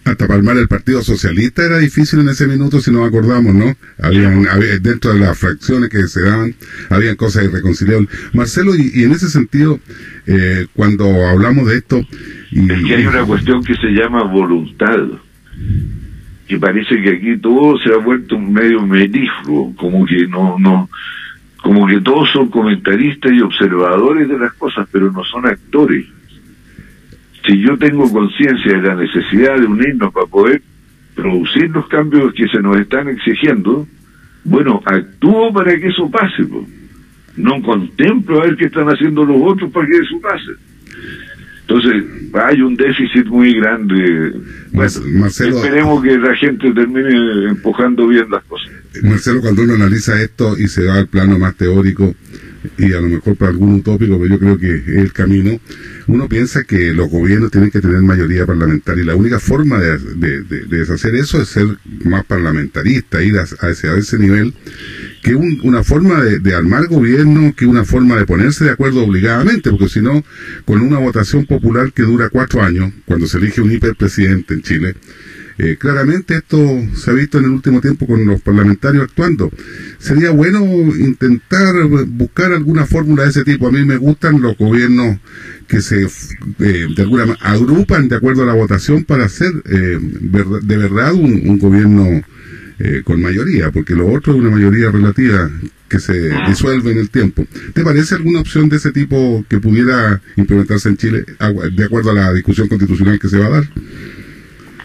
Hasta 0.04 0.26
palmar 0.26 0.58
el 0.58 0.68
Partido 0.68 1.02
Socialista 1.02 1.64
era 1.64 1.78
difícil 1.78 2.20
en 2.20 2.28
ese 2.28 2.46
minuto, 2.46 2.78
si 2.78 2.90
nos 2.90 3.08
acordamos, 3.08 3.54
¿no? 3.54 3.74
Habían, 4.02 4.46
dentro 4.82 5.14
de 5.14 5.20
las 5.20 5.38
fracciones 5.38 5.88
que 5.88 6.02
se 6.08 6.20
daban, 6.22 6.54
habían 6.90 7.16
cosas 7.16 7.44
irreconciliables. 7.44 8.10
Marcelo, 8.34 8.72
y, 8.76 9.02
en 9.02 9.12
ese 9.12 9.30
sentido, 9.30 9.80
eh, 10.26 10.66
cuando 10.74 11.26
hablamos 11.26 11.68
de 11.68 11.76
esto... 11.78 12.06
Y, 12.50 12.70
es 12.70 12.84
que 12.84 12.94
hay 12.96 13.06
una 13.06 13.24
cuestión 13.24 13.64
que 13.64 13.74
se 13.76 13.88
llama 13.88 14.24
voluntad 14.24 14.98
que 16.46 16.58
parece 16.58 17.00
que 17.00 17.10
aquí 17.10 17.38
todo 17.38 17.78
se 17.78 17.92
ha 17.92 17.96
vuelto 17.96 18.36
un 18.36 18.52
medio 18.52 18.82
melifluo, 18.86 19.74
como 19.76 20.04
que 20.04 20.26
no, 20.26 20.58
no, 20.58 20.90
como 21.64 21.86
que 21.86 21.98
todos 22.02 22.28
son 22.30 22.50
comentaristas 22.50 23.32
y 23.32 23.40
observadores 23.40 24.28
de 24.28 24.38
las 24.38 24.52
cosas, 24.52 24.86
pero 24.92 25.10
no 25.10 25.24
son 25.24 25.46
actores. 25.46 26.04
Si 27.46 27.58
yo 27.58 27.78
tengo 27.78 28.12
conciencia 28.12 28.74
de 28.74 28.82
la 28.82 28.94
necesidad 28.94 29.58
de 29.58 29.64
unirnos 29.64 30.12
para 30.12 30.26
poder 30.26 30.62
producir 31.14 31.70
los 31.70 31.88
cambios 31.88 32.34
que 32.34 32.46
se 32.48 32.60
nos 32.60 32.78
están 32.78 33.08
exigiendo, 33.08 33.88
bueno, 34.44 34.82
actúo 34.84 35.54
para 35.54 35.74
que 35.78 35.88
eso 35.88 36.10
pase. 36.10 36.46
No 37.38 37.62
contemplo 37.62 38.42
a 38.42 38.44
ver 38.44 38.56
qué 38.56 38.66
están 38.66 38.88
haciendo 38.88 39.24
los 39.24 39.40
otros 39.42 39.72
para 39.72 39.86
que 39.86 39.96
eso 39.96 40.20
pase. 40.20 40.52
Entonces, 41.62 42.04
hay 42.34 42.60
un 42.60 42.76
déficit 42.76 43.26
muy 43.28 43.54
grande. 43.54 44.34
Marcelo, 44.70 45.56
esperemos 45.56 46.02
que 46.02 46.18
la 46.18 46.36
gente 46.36 46.70
termine 46.72 47.48
empujando 47.48 48.06
bien 48.06 48.26
las 48.30 48.44
cosas. 48.44 48.83
Marcelo, 49.02 49.40
cuando 49.40 49.62
uno 49.62 49.74
analiza 49.74 50.20
esto 50.22 50.56
y 50.58 50.68
se 50.68 50.84
va 50.84 50.94
al 50.94 51.08
plano 51.08 51.38
más 51.38 51.56
teórico, 51.56 52.14
y 52.78 52.92
a 52.92 53.00
lo 53.00 53.08
mejor 53.08 53.36
para 53.36 53.50
algún 53.50 53.74
utópico, 53.74 54.18
pero 54.18 54.26
yo 54.26 54.38
creo 54.38 54.58
que 54.58 54.76
es 54.76 54.88
el 54.88 55.12
camino, 55.12 55.60
uno 56.06 56.28
piensa 56.28 56.64
que 56.64 56.92
los 56.92 57.10
gobiernos 57.10 57.50
tienen 57.50 57.70
que 57.70 57.80
tener 57.80 58.00
mayoría 58.02 58.46
parlamentaria 58.46 59.02
y 59.02 59.06
la 59.06 59.16
única 59.16 59.38
forma 59.38 59.78
de, 59.78 60.42
deshacer 60.68 61.14
eso 61.14 61.40
es 61.40 61.48
ser 61.48 61.66
más 62.04 62.24
parlamentarista, 62.24 63.22
ir 63.22 63.38
a, 63.38 63.68
ese, 63.68 64.18
nivel, 64.18 64.54
que 65.22 65.34
una 65.34 65.82
forma 65.82 66.22
de, 66.22 66.54
armar 66.54 66.86
gobierno, 66.86 67.54
que 67.56 67.66
una 67.66 67.84
forma 67.84 68.16
de 68.16 68.26
ponerse 68.26 68.64
de 68.64 68.70
acuerdo 68.70 69.04
obligadamente, 69.04 69.70
porque 69.70 69.88
si 69.88 70.00
no, 70.00 70.24
con 70.64 70.80
una 70.80 70.98
votación 70.98 71.46
popular 71.46 71.92
que 71.92 72.02
dura 72.02 72.30
cuatro 72.30 72.62
años, 72.62 72.92
cuando 73.04 73.26
se 73.26 73.38
elige 73.38 73.60
un 73.60 73.72
hiperpresidente 73.72 74.54
en 74.54 74.62
Chile, 74.62 74.94
eh, 75.56 75.76
claramente 75.78 76.36
esto 76.36 76.58
se 76.96 77.10
ha 77.10 77.14
visto 77.14 77.38
en 77.38 77.44
el 77.44 77.50
último 77.50 77.80
tiempo 77.80 78.06
con 78.06 78.26
los 78.26 78.40
parlamentarios 78.40 79.04
actuando. 79.04 79.50
Sería 79.98 80.30
bueno 80.30 80.64
intentar 80.64 81.74
buscar 82.08 82.52
alguna 82.52 82.86
fórmula 82.86 83.24
de 83.24 83.30
ese 83.30 83.44
tipo. 83.44 83.68
A 83.68 83.72
mí 83.72 83.84
me 83.84 83.96
gustan 83.96 84.40
los 84.40 84.56
gobiernos 84.58 85.18
que 85.68 85.80
se 85.80 86.02
eh, 86.02 86.88
de 86.94 87.02
alguna 87.02 87.26
manera 87.26 87.46
agrupan 87.46 88.08
de 88.08 88.16
acuerdo 88.16 88.42
a 88.42 88.46
la 88.46 88.54
votación 88.54 89.04
para 89.04 89.24
hacer 89.24 89.52
eh, 89.66 89.98
de 90.00 90.76
verdad 90.76 91.14
un, 91.14 91.58
gobierno 91.58 92.22
con 93.04 93.22
mayoría, 93.22 93.70
porque 93.70 93.94
lo 93.94 94.08
otro 94.08 94.34
es 94.34 94.40
una 94.40 94.50
mayoría 94.50 94.90
relativa 94.90 95.48
que 95.88 96.00
se 96.00 96.30
disuelve 96.48 96.90
en 96.90 96.98
el 96.98 97.08
tiempo. 97.08 97.46
¿Te 97.72 97.84
parece 97.84 98.16
alguna 98.16 98.40
opción 98.40 98.68
de 98.68 98.76
ese 98.76 98.90
tipo 98.90 99.46
que 99.48 99.60
pudiera 99.60 100.20
implementarse 100.36 100.88
en 100.88 100.96
Chile 100.96 101.24
de 101.72 101.84
acuerdo 101.84 102.10
a 102.10 102.14
la 102.14 102.32
discusión 102.34 102.66
constitucional 102.66 103.18
que 103.20 103.28
se 103.28 103.38
va 103.38 103.46
a 103.46 103.50
dar? 103.50 103.64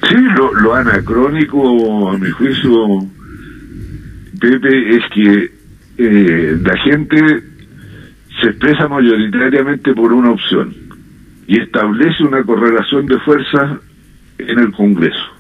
Sí, 0.10 0.16
lo, 0.16 0.74
anacrónico, 0.74 2.10
a 2.10 2.18
mi 2.18 2.32
juicio, 2.32 3.06
Pepe, 4.40 4.96
es 4.96 5.04
que 5.14 5.52
eh, 6.00 6.58
la 6.64 6.78
gente 6.78 7.44
se 8.42 8.48
expresa 8.50 8.88
mayoritariamente 8.88 9.94
por 9.94 10.12
una 10.12 10.32
opción 10.32 10.74
y 11.46 11.60
establece 11.60 12.24
una 12.24 12.44
correlación 12.44 13.06
de 13.06 13.20
fuerzas 13.20 13.80
en 14.40 14.58
el 14.58 14.72
Congreso. 14.72 15.38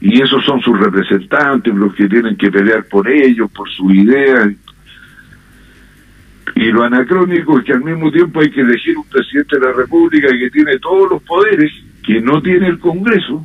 Y 0.00 0.22
esos 0.22 0.44
son 0.44 0.60
sus 0.60 0.78
representantes, 0.78 1.74
los 1.74 1.92
que 1.94 2.08
tienen 2.08 2.36
que 2.36 2.52
pelear 2.52 2.84
por 2.84 3.08
ellos, 3.08 3.50
por 3.50 3.68
sus 3.70 3.92
ideas. 3.92 4.54
Y 6.54 6.66
lo 6.66 6.84
anacrónico 6.84 7.58
es 7.58 7.64
que 7.64 7.72
al 7.72 7.82
mismo 7.82 8.12
tiempo 8.12 8.40
hay 8.40 8.50
que 8.50 8.60
elegir 8.60 8.96
un 8.96 9.08
presidente 9.08 9.58
de 9.58 9.66
la 9.66 9.72
República 9.72 10.28
que 10.28 10.50
tiene 10.50 10.78
todos 10.78 11.10
los 11.10 11.22
poderes 11.24 11.72
que 12.08 12.22
no 12.22 12.40
tiene 12.40 12.68
el 12.68 12.78
Congreso, 12.78 13.44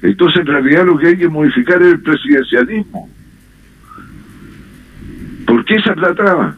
entonces 0.00 0.40
en 0.40 0.46
realidad 0.46 0.86
lo 0.86 0.96
que 0.96 1.08
hay 1.08 1.18
que 1.18 1.28
modificar 1.28 1.82
es 1.82 1.92
el 1.92 2.00
presidencialismo. 2.00 3.10
¿Por 5.46 5.62
qué 5.66 5.74
esa 5.74 5.92
es 5.92 5.98
la 5.98 6.14
traba? 6.14 6.56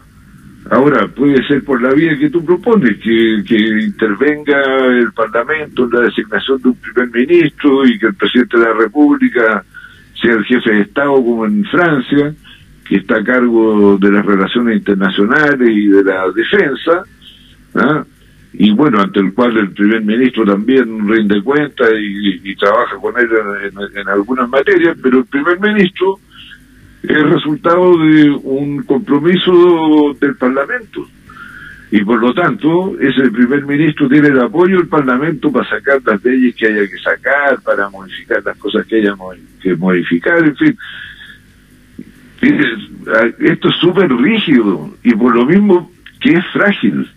Ahora, 0.71 1.09
puede 1.09 1.45
ser 1.49 1.65
por 1.65 1.83
la 1.83 1.93
vía 1.93 2.17
que 2.17 2.31
tú 2.31 2.45
propones, 2.45 2.97
que, 3.01 3.43
que 3.45 3.57
intervenga 3.57 4.61
el 4.87 5.13
Parlamento 5.13 5.83
en 5.85 5.91
la 5.91 6.01
designación 6.03 6.63
de 6.63 6.69
un 6.69 6.77
primer 6.77 7.11
ministro 7.11 7.85
y 7.85 7.99
que 7.99 8.07
el 8.07 8.15
presidente 8.15 8.57
de 8.57 8.65
la 8.65 8.75
República 8.75 9.65
sea 10.23 10.35
el 10.35 10.45
jefe 10.45 10.75
de 10.75 10.81
Estado 10.83 11.15
como 11.15 11.45
en 11.45 11.65
Francia, 11.65 12.33
que 12.89 12.97
está 12.99 13.17
a 13.17 13.25
cargo 13.25 13.99
de 13.99 14.13
las 14.13 14.25
relaciones 14.25 14.79
internacionales 14.79 15.69
y 15.69 15.89
de 15.89 16.05
la 16.05 16.31
defensa, 16.31 17.03
¿ah? 17.75 18.05
Y 18.57 18.71
bueno, 18.71 19.01
ante 19.01 19.19
el 19.19 19.35
cual 19.35 19.57
el 19.57 19.73
primer 19.73 20.03
ministro 20.03 20.45
también 20.45 21.09
rinde 21.09 21.43
cuenta 21.43 21.87
y, 21.99 22.55
trabaja 22.55 22.97
con 22.97 23.19
él 23.19 23.29
en, 23.97 24.09
algunas 24.09 24.49
materias, 24.49 24.97
pero 25.03 25.19
el 25.19 25.25
primer 25.25 25.59
ministro 25.59 26.21
es 27.03 27.23
resultado 27.23 27.99
de 27.99 28.31
un 28.31 28.85
compromiso 28.85 30.15
del 30.21 30.37
Parlamento. 30.37 31.05
Y 31.91 32.03
por 32.05 32.21
lo 32.21 32.33
tanto, 32.33 32.97
ese 33.01 33.29
primer 33.31 33.67
ministro 33.67 34.09
tiene 34.09 34.29
el 34.29 34.41
apoyo 34.41 34.79
del 34.79 34.89
Parlamento 34.89 35.51
para 35.51 35.69
sacar 35.69 36.01
las 36.05 36.25
leyes 36.25 36.55
que 36.55 36.67
haya 36.67 36.89
que 36.89 36.99
sacar, 36.99 37.61
para 37.61 37.91
modificar 37.91 38.41
las 38.45 38.57
cosas 38.57 38.87
que 38.87 38.97
haya 38.97 39.15
que 39.61 39.75
modificar, 39.75 40.39
en 40.45 40.57
fin. 40.57 40.79
Esto 43.41 43.69
es 43.69 43.77
súper 43.81 44.13
rígido 44.13 44.97
y 45.03 45.13
por 45.15 45.35
lo 45.35 45.45
mismo 45.45 45.91
que 46.21 46.35
es 46.35 46.47
frágil. 46.53 47.09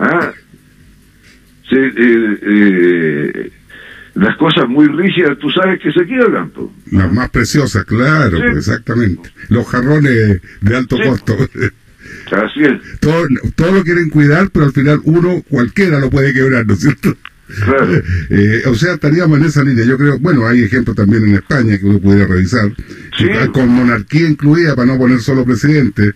¿Ah? 0.00 0.32
Eh, 1.72 2.38
eh, 2.42 3.52
las 4.14 4.36
cosas 4.38 4.68
muy 4.68 4.88
rígidas, 4.88 5.38
tú 5.38 5.50
sabes 5.50 5.80
que 5.80 5.92
se 5.92 6.04
quiebran. 6.04 6.50
Las 6.90 7.12
más 7.12 7.30
preciosas, 7.30 7.84
claro, 7.84 8.38
exactamente. 8.56 9.30
Los 9.48 9.68
jarrones 9.68 10.40
de 10.60 10.76
alto 10.76 10.96
costo. 10.98 11.36
Así 12.32 12.60
es. 12.64 13.00
Todo, 13.00 13.26
todo, 13.54 13.72
lo 13.72 13.84
quieren 13.84 14.08
cuidar, 14.10 14.50
pero 14.50 14.66
al 14.66 14.72
final 14.72 15.00
uno, 15.04 15.42
cualquiera 15.48 16.00
lo 16.00 16.10
puede 16.10 16.32
quebrar, 16.32 16.66
¿no 16.66 16.74
es 16.74 16.80
cierto? 16.80 17.16
Claro. 17.64 18.02
Eh, 18.30 18.62
o 18.66 18.74
sea, 18.74 18.94
estaríamos 18.94 19.38
en 19.38 19.46
esa 19.46 19.64
línea. 19.64 19.84
Yo 19.84 19.98
creo, 19.98 20.18
bueno, 20.20 20.46
hay 20.46 20.62
ejemplos 20.62 20.94
también 20.94 21.24
en 21.24 21.34
España 21.34 21.78
que 21.78 21.84
uno 21.84 21.98
pudiera 21.98 22.26
revisar, 22.26 22.72
con 23.52 23.68
monarquía 23.68 24.28
incluida 24.28 24.76
para 24.76 24.86
no 24.86 24.98
poner 24.98 25.20
solo 25.20 25.44
presidente. 25.44 26.12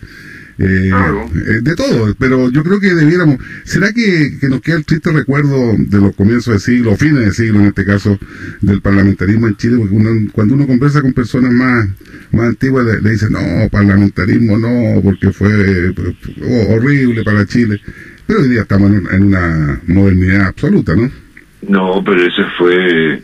Eh, 0.57 1.59
de 1.61 1.75
todo, 1.75 2.15
pero 2.17 2.49
yo 2.49 2.63
creo 2.63 2.79
que 2.79 2.93
debiéramos, 2.93 3.37
¿será 3.65 3.91
que, 3.91 4.37
nos 4.47 4.61
queda 4.61 4.77
el 4.77 4.85
triste 4.85 5.11
recuerdo 5.11 5.73
de 5.77 5.99
los 5.99 6.15
comienzos 6.15 6.53
de 6.53 6.59
siglo, 6.59 6.93
o 6.93 6.95
fines 6.95 7.25
de 7.25 7.31
siglo 7.31 7.59
en 7.59 7.67
este 7.67 7.83
caso, 7.83 8.17
del 8.61 8.81
parlamentarismo 8.81 9.47
en 9.47 9.57
Chile? 9.57 9.77
Porque 9.79 10.31
cuando 10.31 10.55
uno 10.55 10.65
conversa 10.67 11.01
con 11.01 11.11
personas 11.13 11.51
más, 11.51 11.89
más 12.31 12.47
antiguas 12.47 12.85
le, 12.85 13.09
dicen, 13.09 13.33
no, 13.33 13.69
parlamentarismo 13.69 14.57
no, 14.57 15.01
porque 15.01 15.31
fue 15.31 15.93
oh, 16.41 16.73
horrible 16.73 17.23
para 17.23 17.45
Chile, 17.45 17.81
pero 18.25 18.39
hoy 18.39 18.49
día 18.49 18.61
estamos 18.61 18.91
en, 18.91 19.23
una 19.23 19.81
modernidad 19.87 20.47
absoluta, 20.47 20.95
¿no? 20.95 21.11
No, 21.67 22.03
pero 22.03 22.21
esa 22.21 22.49
fue 22.57 23.21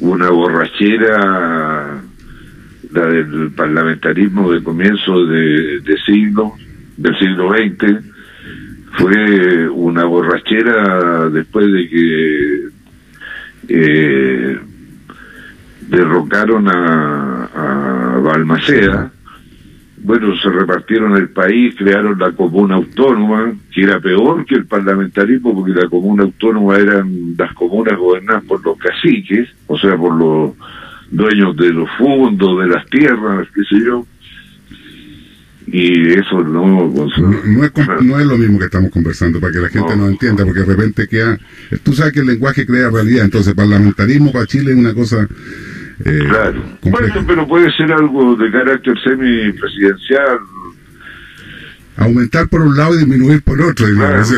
una 0.00 0.28
borrachera 0.28 2.02
la 2.92 3.06
del 3.06 3.52
parlamentarismo 3.52 4.52
de 4.52 4.62
comienzo 4.62 5.26
de, 5.26 5.96
siglo, 6.04 6.54
del 6.96 7.18
siglo 7.18 7.52
XX, 7.52 8.04
fue 8.92 9.68
una 9.68 10.04
borrachera 10.04 11.28
después 11.30 11.72
de 11.72 11.88
que 11.88 12.68
eh, 13.68 14.58
derrocaron 15.88 16.68
a, 16.68 17.44
a 17.44 18.18
Balmaceda. 18.18 19.12
Bueno, 20.02 20.34
se 20.38 20.48
repartieron 20.48 21.14
el 21.16 21.28
país, 21.28 21.74
crearon 21.76 22.18
la 22.18 22.32
comuna 22.32 22.76
autónoma, 22.76 23.52
que 23.72 23.82
era 23.82 24.00
peor 24.00 24.46
que 24.46 24.54
el 24.54 24.66
parlamentarismo, 24.66 25.54
porque 25.54 25.72
la 25.72 25.88
comuna 25.88 26.22
autónoma 26.22 26.78
eran 26.78 27.34
las 27.36 27.52
comunas 27.52 27.98
gobernadas 27.98 28.44
por 28.44 28.64
los 28.64 28.78
caciques, 28.78 29.50
o 29.66 29.78
sea, 29.78 29.96
por 29.96 30.14
los 30.14 30.52
dueños 31.10 31.56
de 31.56 31.72
los 31.72 31.88
fondos, 31.98 32.60
de 32.60 32.68
las 32.68 32.86
tierras, 32.86 33.48
qué 33.54 33.62
sé 33.64 33.84
yo. 33.84 34.06
Y 35.66 36.12
eso 36.14 36.42
no, 36.42 36.88
no, 36.88 37.06
es, 37.06 38.02
no 38.02 38.18
es 38.18 38.26
lo 38.26 38.36
mismo 38.36 38.58
que 38.58 38.64
estamos 38.64 38.90
conversando, 38.90 39.38
para 39.38 39.52
que 39.52 39.60
la 39.60 39.68
gente 39.68 39.96
no, 39.96 40.08
entienda, 40.08 40.44
porque 40.44 40.60
de 40.60 40.66
repente 40.66 41.06
queda... 41.06 41.38
Tú 41.84 41.92
sabes 41.92 42.12
que 42.12 42.20
el 42.20 42.26
lenguaje 42.26 42.66
crea 42.66 42.90
realidad, 42.90 43.24
entonces 43.24 43.54
parlamentarismo 43.54 44.32
para 44.32 44.46
Chile 44.46 44.72
es 44.72 44.78
una 44.78 44.94
cosa... 44.94 45.28
Eh, 46.04 46.18
claro. 46.28 46.62
Bueno, 46.82 47.24
pero 47.26 47.46
puede 47.46 47.70
ser 47.76 47.92
algo 47.92 48.34
de 48.34 48.50
carácter 48.50 48.98
semi-presidencial. 49.04 50.38
Aumentar 51.98 52.48
por 52.48 52.62
un 52.62 52.76
lado 52.76 52.94
y 52.94 52.98
disminuir 52.98 53.42
por 53.42 53.60
otro, 53.60 53.86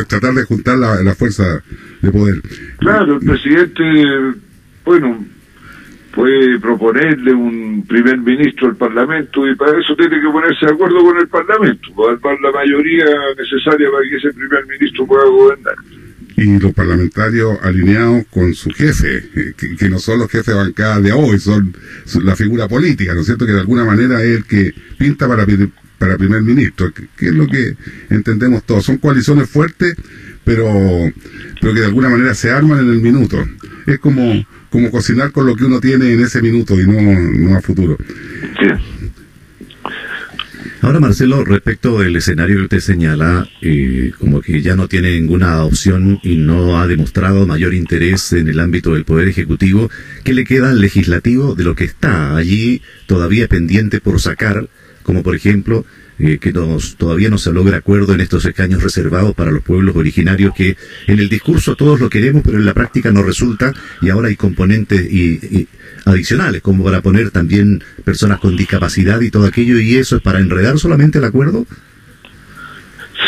tratar 0.08 0.34
de 0.34 0.42
juntar 0.44 0.76
la, 0.76 1.02
la 1.02 1.14
fuerza 1.14 1.62
de 2.02 2.10
poder. 2.10 2.42
Claro, 2.78 3.14
el 3.14 3.26
presidente, 3.26 3.82
bueno, 4.84 5.24
puede 6.14 6.58
proponerle 6.60 7.32
un 7.32 7.84
primer 7.86 8.18
ministro 8.18 8.68
al 8.68 8.76
Parlamento 8.76 9.48
y 9.48 9.56
para 9.56 9.78
eso 9.80 9.96
tiene 9.96 10.20
que 10.20 10.28
ponerse 10.28 10.66
de 10.66 10.72
acuerdo 10.72 11.02
con 11.02 11.18
el 11.18 11.28
Parlamento, 11.28 11.88
para 11.94 12.18
dar 12.18 12.40
la 12.40 12.52
mayoría 12.52 13.04
necesaria 13.36 13.88
para 13.90 14.08
que 14.08 14.16
ese 14.16 14.32
primer 14.32 14.66
ministro 14.66 15.06
pueda 15.06 15.24
gobernar. 15.24 15.74
Y 16.36 16.58
los 16.58 16.72
parlamentarios 16.72 17.58
alineados 17.62 18.24
con 18.30 18.54
su 18.54 18.70
jefe, 18.70 19.18
eh, 19.34 19.54
que, 19.78 19.88
no 19.88 19.98
son 19.98 20.18
los 20.18 20.30
jefes 20.30 20.54
de 20.54 21.02
de 21.02 21.12
hoy, 21.12 21.38
son 21.38 21.74
la 22.22 22.36
figura 22.36 22.68
política, 22.68 23.14
¿no 23.14 23.20
es 23.20 23.26
cierto? 23.26 23.46
Que 23.46 23.52
de 23.52 23.60
alguna 23.60 23.84
manera 23.84 24.22
es 24.22 24.38
el 24.38 24.44
que 24.44 24.72
pinta 24.98 25.28
para, 25.28 25.46
para 25.98 26.16
primer 26.16 26.42
ministro, 26.42 26.92
que, 26.92 27.26
es 27.26 27.34
lo 27.34 27.46
que 27.46 27.76
entendemos 28.10 28.64
todos. 28.64 28.84
Son 28.84 28.96
coaliciones 28.96 29.48
fuertes, 29.48 29.94
pero, 30.44 30.66
pero 31.60 31.74
que 31.74 31.80
de 31.80 31.86
alguna 31.86 32.08
manera 32.08 32.34
se 32.34 32.50
arman 32.50 32.80
en 32.80 32.90
el 32.90 33.00
minuto. 33.00 33.36
Es 33.86 33.98
como 33.98 34.44
como 34.72 34.90
cocinar 34.90 35.30
con 35.30 35.46
lo 35.46 35.54
que 35.54 35.64
uno 35.64 35.80
tiene 35.80 36.14
en 36.14 36.22
ese 36.22 36.40
minuto 36.40 36.80
y 36.80 36.86
no, 36.86 37.00
no 37.00 37.56
a 37.56 37.60
futuro. 37.60 37.98
Ahora, 40.80 40.98
Marcelo, 40.98 41.44
respecto 41.44 42.00
del 42.00 42.16
escenario 42.16 42.56
que 42.56 42.62
usted 42.62 42.80
señala, 42.80 43.46
eh, 43.60 44.12
como 44.18 44.40
que 44.40 44.62
ya 44.62 44.74
no 44.74 44.88
tiene 44.88 45.12
ninguna 45.12 45.62
opción 45.62 46.18
y 46.24 46.36
no 46.36 46.80
ha 46.80 46.88
demostrado 46.88 47.46
mayor 47.46 47.74
interés 47.74 48.32
en 48.32 48.48
el 48.48 48.58
ámbito 48.58 48.94
del 48.94 49.04
Poder 49.04 49.28
Ejecutivo, 49.28 49.90
¿qué 50.24 50.32
le 50.32 50.44
queda 50.44 50.70
al 50.70 50.80
legislativo 50.80 51.54
de 51.54 51.64
lo 51.64 51.76
que 51.76 51.84
está 51.84 52.34
allí 52.34 52.82
todavía 53.06 53.46
pendiente 53.46 54.00
por 54.00 54.20
sacar, 54.20 54.68
como 55.02 55.22
por 55.22 55.34
ejemplo 55.34 55.84
eh, 56.18 56.38
que 56.38 56.52
nos, 56.52 56.96
todavía 56.96 57.30
no 57.30 57.38
se 57.38 57.52
logra 57.52 57.78
acuerdo 57.78 58.14
en 58.14 58.20
estos 58.20 58.44
escaños 58.44 58.82
reservados 58.82 59.34
para 59.34 59.50
los 59.50 59.62
pueblos 59.62 59.96
originarios 59.96 60.54
que 60.54 60.76
en 61.06 61.18
el 61.18 61.28
discurso 61.28 61.74
todos 61.74 61.98
lo 62.00 62.10
queremos, 62.10 62.42
pero 62.44 62.58
en 62.58 62.64
la 62.64 62.74
práctica 62.74 63.10
no 63.10 63.22
resulta 63.22 63.72
y 64.00 64.10
ahora 64.10 64.28
hay 64.28 64.36
componentes 64.36 65.00
y, 65.10 65.66
adicionales, 66.04 66.62
como 66.62 66.84
para 66.84 67.00
poner 67.00 67.30
también 67.30 67.82
personas 68.04 68.38
con 68.40 68.56
discapacidad 68.56 69.20
y 69.20 69.30
todo 69.30 69.46
aquello, 69.46 69.78
y 69.80 69.96
eso 69.96 70.16
es 70.16 70.22
para 70.22 70.38
enredar 70.38 70.78
solamente 70.78 71.18
el 71.18 71.24
acuerdo. 71.24 71.66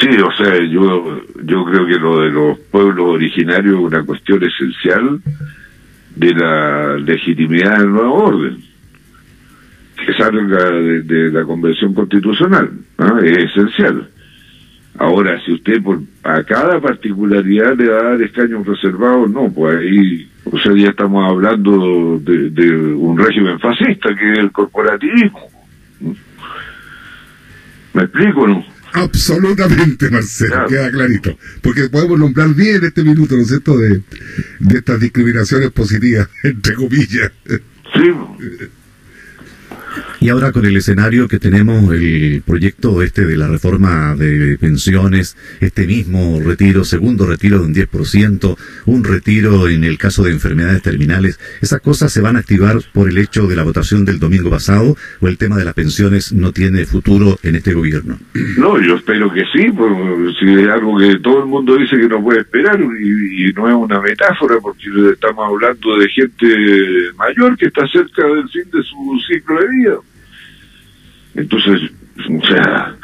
Sí, 0.00 0.08
o 0.08 0.32
sea, 0.32 0.62
yo, 0.70 1.22
yo 1.42 1.64
creo 1.64 1.86
que 1.86 1.98
lo 1.98 2.20
de 2.20 2.30
los 2.30 2.58
pueblos 2.70 3.06
originarios 3.08 3.74
es 3.74 3.80
una 3.80 4.04
cuestión 4.04 4.42
esencial 4.44 5.20
de 6.14 6.34
la 6.34 6.96
legitimidad 6.98 7.78
del 7.78 7.90
nuevo 7.90 8.14
orden 8.14 8.73
que 9.96 10.12
salga 10.14 10.70
de, 10.70 11.30
la 11.30 11.44
Convención 11.44 11.94
Constitucional, 11.94 12.70
es 13.22 13.50
esencial. 13.50 14.08
Ahora, 14.98 15.40
si 15.44 15.52
usted 15.52 15.82
por, 15.82 16.00
a 16.22 16.42
cada 16.44 16.80
particularidad 16.80 17.76
le 17.76 17.88
va 17.88 17.98
a 17.98 18.04
dar 18.10 18.22
escaños 18.22 18.64
reservados, 18.66 19.28
no, 19.30 19.52
pues 19.52 19.78
ahí, 19.78 20.30
o 20.44 20.58
sea, 20.58 20.72
ya 20.76 20.90
estamos 20.90 21.28
hablando 21.28 22.20
de, 22.20 22.94
un 22.94 23.18
régimen 23.18 23.58
fascista, 23.58 24.14
que 24.14 24.32
es 24.32 24.38
el 24.38 24.52
corporativismo. 24.52 25.50
¿Me 27.94 28.02
explico 28.02 28.46
no? 28.46 28.64
Absolutamente, 28.92 30.08
Marcelo, 30.08 30.66
queda 30.68 30.88
clarito. 30.92 31.36
Porque 31.60 31.88
podemos 31.88 32.16
nombrar 32.16 32.54
bien 32.54 32.84
este 32.84 33.02
minuto, 33.02 33.34
¿no 33.34 33.42
es 33.42 33.48
cierto?, 33.48 33.76
de, 33.76 34.02
de 34.60 34.78
estas 34.78 35.00
discriminaciones 35.00 35.72
positivas, 35.72 36.28
entre 36.44 36.74
comillas. 36.74 37.32
Sí. 37.94 38.12
Y 40.20 40.28
ahora 40.28 40.52
con 40.52 40.64
el 40.64 40.76
escenario 40.76 41.28
que 41.28 41.38
tenemos, 41.38 41.92
el 41.92 42.42
proyecto 42.46 43.02
este 43.02 43.24
de 43.24 43.36
la 43.36 43.48
reforma 43.48 44.14
de 44.14 44.56
pensiones, 44.58 45.36
este 45.60 45.86
mismo 45.86 46.40
retiro, 46.40 46.84
segundo 46.84 47.26
retiro 47.26 47.58
de 47.58 47.66
un 47.66 47.74
10%, 47.74 48.56
un 48.86 49.04
retiro 49.04 49.68
en 49.68 49.84
el 49.84 49.98
caso 49.98 50.22
de 50.22 50.32
enfermedades 50.32 50.82
terminales, 50.82 51.38
¿esas 51.60 51.80
cosas 51.80 52.12
se 52.12 52.20
van 52.20 52.36
a 52.36 52.40
activar 52.40 52.78
por 52.92 53.08
el 53.08 53.18
hecho 53.18 53.46
de 53.46 53.56
la 53.56 53.64
votación 53.64 54.04
del 54.04 54.18
domingo 54.18 54.50
pasado 54.50 54.96
o 55.20 55.28
el 55.28 55.38
tema 55.38 55.56
de 55.56 55.64
las 55.64 55.74
pensiones 55.74 56.32
no 56.32 56.52
tiene 56.52 56.84
futuro 56.86 57.38
en 57.42 57.56
este 57.56 57.74
gobierno? 57.74 58.18
No, 58.56 58.80
yo 58.80 58.96
espero 58.96 59.32
que 59.32 59.42
sí, 59.52 59.70
porque 59.76 60.32
si 60.38 60.54
es 60.54 60.68
algo 60.68 60.98
que 60.98 61.18
todo 61.18 61.40
el 61.40 61.46
mundo 61.46 61.76
dice 61.76 61.96
que 61.96 62.08
no 62.08 62.22
puede 62.22 62.40
esperar 62.40 62.80
y, 62.80 63.48
y 63.48 63.52
no 63.52 63.68
es 63.68 63.74
una 63.74 64.00
metáfora 64.00 64.56
porque 64.60 64.84
estamos 65.12 65.46
hablando 65.46 65.96
de 65.98 66.08
gente 66.08 66.46
mayor 67.16 67.56
que 67.56 67.66
está 67.66 67.86
cerca 67.88 68.26
del 68.26 68.48
fin 68.48 68.64
de 68.72 68.82
su 68.82 69.20
ciclo 69.26 69.60
de 69.60 69.68
vida. 69.68 69.83
Entonces, 71.34 71.90
o 72.28 72.46
sea, 72.46 72.94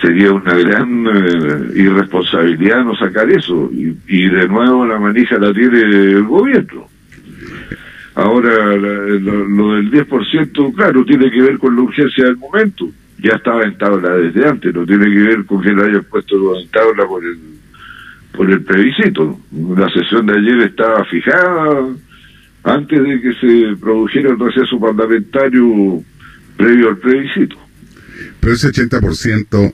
sería 0.00 0.32
una 0.32 0.54
gran 0.54 1.06
eh, 1.06 1.72
irresponsabilidad 1.74 2.84
no 2.84 2.96
sacar 2.96 3.30
eso. 3.30 3.70
Y, 3.72 4.28
de 4.28 4.48
nuevo 4.48 4.86
la 4.86 4.98
manija 4.98 5.38
la 5.38 5.52
tiene 5.52 5.80
el 5.80 6.24
gobierno. 6.24 6.86
Ahora, 8.14 8.76
lo, 8.76 9.74
del 9.76 9.90
10%, 9.92 10.74
claro, 10.74 11.04
tiene 11.04 11.30
que 11.30 11.40
ver 11.40 11.58
con 11.58 11.76
la 11.76 11.82
urgencia 11.82 12.24
del 12.24 12.36
momento. 12.36 12.88
Ya 13.18 13.32
estaba 13.32 13.62
en 13.62 13.78
tabla 13.78 14.10
desde 14.10 14.48
antes, 14.48 14.74
no 14.74 14.84
tiene 14.86 15.06
que 15.06 15.22
ver 15.22 15.44
con 15.44 15.60
que 15.60 15.70
lo 15.70 15.84
hayan 15.84 16.04
puesto 16.04 16.58
en 16.58 16.68
tabla 16.68 17.06
por 17.06 17.24
el, 17.24 17.38
por 18.32 18.50
el 18.50 18.62
plebiscito. 18.62 19.38
La 19.76 19.88
sesión 19.90 20.26
de 20.26 20.34
ayer 20.34 20.60
estaba 20.62 21.04
fijada 21.04 21.86
antes 22.68 23.02
de 23.02 23.20
que 23.20 23.32
se 23.34 23.76
produjera 23.80 24.30
el 24.30 24.38
receso 24.38 24.78
parlamentario 24.78 26.02
previo 26.56 26.90
al 26.90 26.98
plebiscito. 26.98 27.56
Pero 28.40 28.52
ese 28.52 28.68
80% 28.68 29.72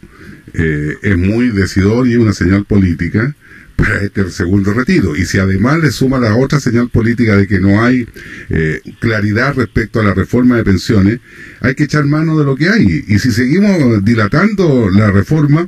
eh, 0.55 0.95
es 1.03 1.19
muy 1.19 1.49
decidor 1.49 2.07
y 2.07 2.17
una 2.17 2.33
señal 2.33 2.65
política 2.65 3.35
para 3.75 4.03
este 4.03 4.31
segundo 4.31 4.73
retiro. 4.73 5.17
Y 5.17 5.25
si 5.25 5.39
además 5.39 5.81
le 5.81 5.91
suma 5.91 6.21
la 6.21 6.37
otra 6.37 6.61
señal 6.61 6.89
política 6.89 7.37
de 7.37 7.49
que 7.49 7.59
no 7.59 7.83
hay 7.83 8.07
eh, 8.51 8.81
claridad 9.01 9.55
respecto 9.57 10.01
a 10.01 10.05
la 10.05 10.15
reforma 10.15 10.57
de 10.57 10.65
pensiones, 10.65 11.19
hay 11.61 11.75
que 11.75 11.85
echar 11.85 12.05
mano 12.05 12.39
de 12.39 12.45
lo 12.45 12.55
que 12.55 12.69
hay. 12.69 13.05
Y 13.09 13.19
si 13.19 13.33
seguimos 13.33 14.05
dilatando 14.05 14.89
la 14.91 15.11
reforma, 15.11 15.67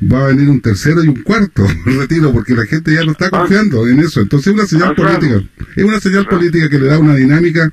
va 0.00 0.24
a 0.24 0.28
venir 0.28 0.48
un 0.48 0.60
tercero 0.60 1.02
y 1.02 1.08
un 1.08 1.22
cuarto 1.22 1.66
retiro, 1.86 2.32
porque 2.32 2.54
la 2.54 2.66
gente 2.66 2.94
ya 2.94 3.04
no 3.04 3.12
está 3.12 3.30
confiando 3.30 3.86
en 3.86 4.00
eso. 4.00 4.20
Entonces 4.20 4.48
es 4.48 4.54
una 4.54 4.66
señal 4.66 4.94
política. 4.94 5.42
Es 5.76 5.84
una 5.84 6.00
señal 6.00 6.26
política 6.26 6.68
que 6.68 6.78
le 6.78 6.86
da 6.86 6.98
una 6.98 7.14
dinámica. 7.14 7.70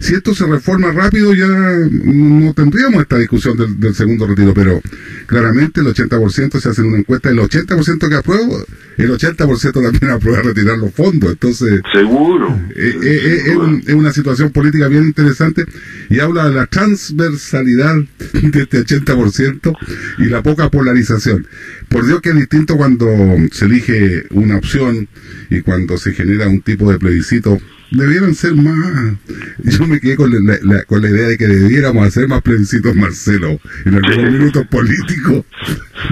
Si 0.00 0.14
esto 0.14 0.34
se 0.34 0.46
reforma 0.46 0.92
rápido, 0.92 1.34
ya 1.34 1.46
no 1.46 2.54
tendríamos 2.54 3.02
esta 3.02 3.18
discusión 3.18 3.56
del, 3.78 3.94
segundo 3.94 4.26
retiro, 4.26 4.52
pero 4.54 4.80
claramente 5.26 5.80
el 5.80 5.86
80% 5.86 6.60
se 6.60 6.68
hace 6.68 6.82
en 6.82 6.88
una 6.88 6.98
encuesta, 6.98 7.30
el 7.30 7.38
80% 7.38 8.08
que 8.08 8.14
aprueba 8.14 8.56
el 8.96 9.10
80% 9.10 9.72
también 9.72 10.10
aprueba 10.10 10.42
retirar 10.42 10.78
los 10.78 10.92
fondos. 10.92 11.32
Entonces, 11.32 11.80
seguro. 11.92 12.48
Eh, 12.74 12.94
eh, 13.02 13.02
eh, 13.02 13.42
es, 13.46 13.56
un, 13.56 13.82
es, 13.86 13.94
una 13.94 14.12
situación 14.12 14.50
política 14.50 14.88
bien 14.88 15.04
interesante 15.04 15.64
y 16.08 16.20
habla 16.20 16.48
de 16.48 16.54
la 16.54 16.66
transversalidad 16.66 17.96
de 18.32 18.62
este 18.62 18.84
80% 18.84 19.76
y 20.18 20.24
la 20.26 20.42
poca 20.42 20.70
polarización. 20.70 21.46
Por 21.88 22.06
Dios 22.06 22.20
que 22.20 22.30
es 22.30 22.36
distinto 22.36 22.76
cuando 22.76 23.06
se 23.52 23.66
elige 23.66 24.24
una 24.30 24.56
opción 24.56 25.08
y 25.50 25.60
cuando 25.60 25.96
se 25.98 26.12
genera 26.12 26.48
un 26.48 26.60
tipo 26.60 26.90
de 26.90 26.98
plebiscito 26.98 27.58
debieran 27.90 28.34
ser 28.34 28.54
más. 28.54 29.16
Yo 29.64 29.86
me 29.86 30.00
quedé 30.00 30.16
con 30.16 30.30
la, 30.30 30.58
la, 30.62 30.84
con 30.84 31.02
la 31.02 31.08
idea 31.08 31.28
de 31.28 31.38
que 31.38 31.46
debiéramos 31.46 32.06
hacer 32.06 32.28
más 32.28 32.42
plebiscitos, 32.42 32.94
Marcelo. 32.94 33.60
En 33.84 33.94
algunos 33.94 34.32
minutos 34.38 34.66
políticos 34.66 35.44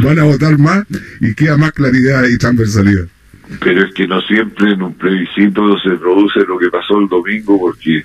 van 0.02 0.18
a 0.18 0.24
votar 0.24 0.58
más 0.58 0.84
y 1.20 1.34
queda 1.34 1.56
más 1.56 1.72
claridad 1.72 2.24
y 2.28 2.38
transversalidad. 2.38 3.06
Pero 3.60 3.84
es 3.84 3.94
que 3.94 4.06
no 4.06 4.20
siempre 4.22 4.72
en 4.72 4.82
un 4.82 4.94
plebiscito 4.94 5.78
se 5.80 5.90
produce 5.96 6.40
lo 6.46 6.58
que 6.58 6.70
pasó 6.70 6.98
el 6.98 7.08
domingo 7.08 7.58
porque 7.60 8.02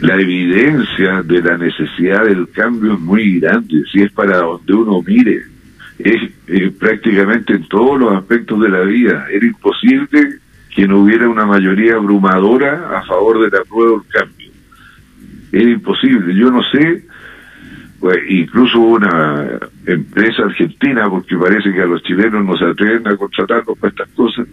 la 0.00 0.20
evidencia 0.20 1.22
de 1.22 1.42
la 1.42 1.58
necesidad 1.58 2.24
del 2.24 2.48
cambio 2.50 2.94
es 2.94 3.00
muy 3.00 3.40
grande, 3.40 3.82
si 3.92 4.02
es 4.02 4.12
para 4.12 4.38
donde 4.38 4.72
uno 4.72 5.02
mire. 5.02 5.55
Es, 5.98 6.30
es 6.46 6.72
prácticamente 6.74 7.54
en 7.54 7.66
todos 7.68 7.98
los 7.98 8.12
aspectos 8.14 8.60
de 8.60 8.68
la 8.68 8.80
vida. 8.80 9.26
Era 9.30 9.46
imposible 9.46 10.40
que 10.76 10.86
no 10.86 11.00
hubiera 11.00 11.26
una 11.28 11.46
mayoría 11.46 11.94
abrumadora 11.94 12.98
a 12.98 13.02
favor 13.04 13.40
de 13.40 13.56
la 13.56 13.64
prueba 13.64 13.92
del 13.92 14.12
cambio. 14.12 14.50
Era 15.50 15.70
imposible. 15.70 16.34
Yo 16.34 16.50
no 16.50 16.62
sé, 16.70 17.06
pues, 17.98 18.18
incluso 18.28 18.78
una 18.78 19.58
empresa 19.86 20.42
argentina, 20.42 21.08
porque 21.08 21.34
parece 21.36 21.72
que 21.72 21.80
a 21.80 21.86
los 21.86 22.02
chilenos 22.02 22.44
no 22.44 22.58
se 22.58 22.66
atreven 22.66 23.08
a 23.08 23.16
contratarnos 23.16 23.78
para 23.78 23.90
estas 23.90 24.08
cosas, 24.10 24.46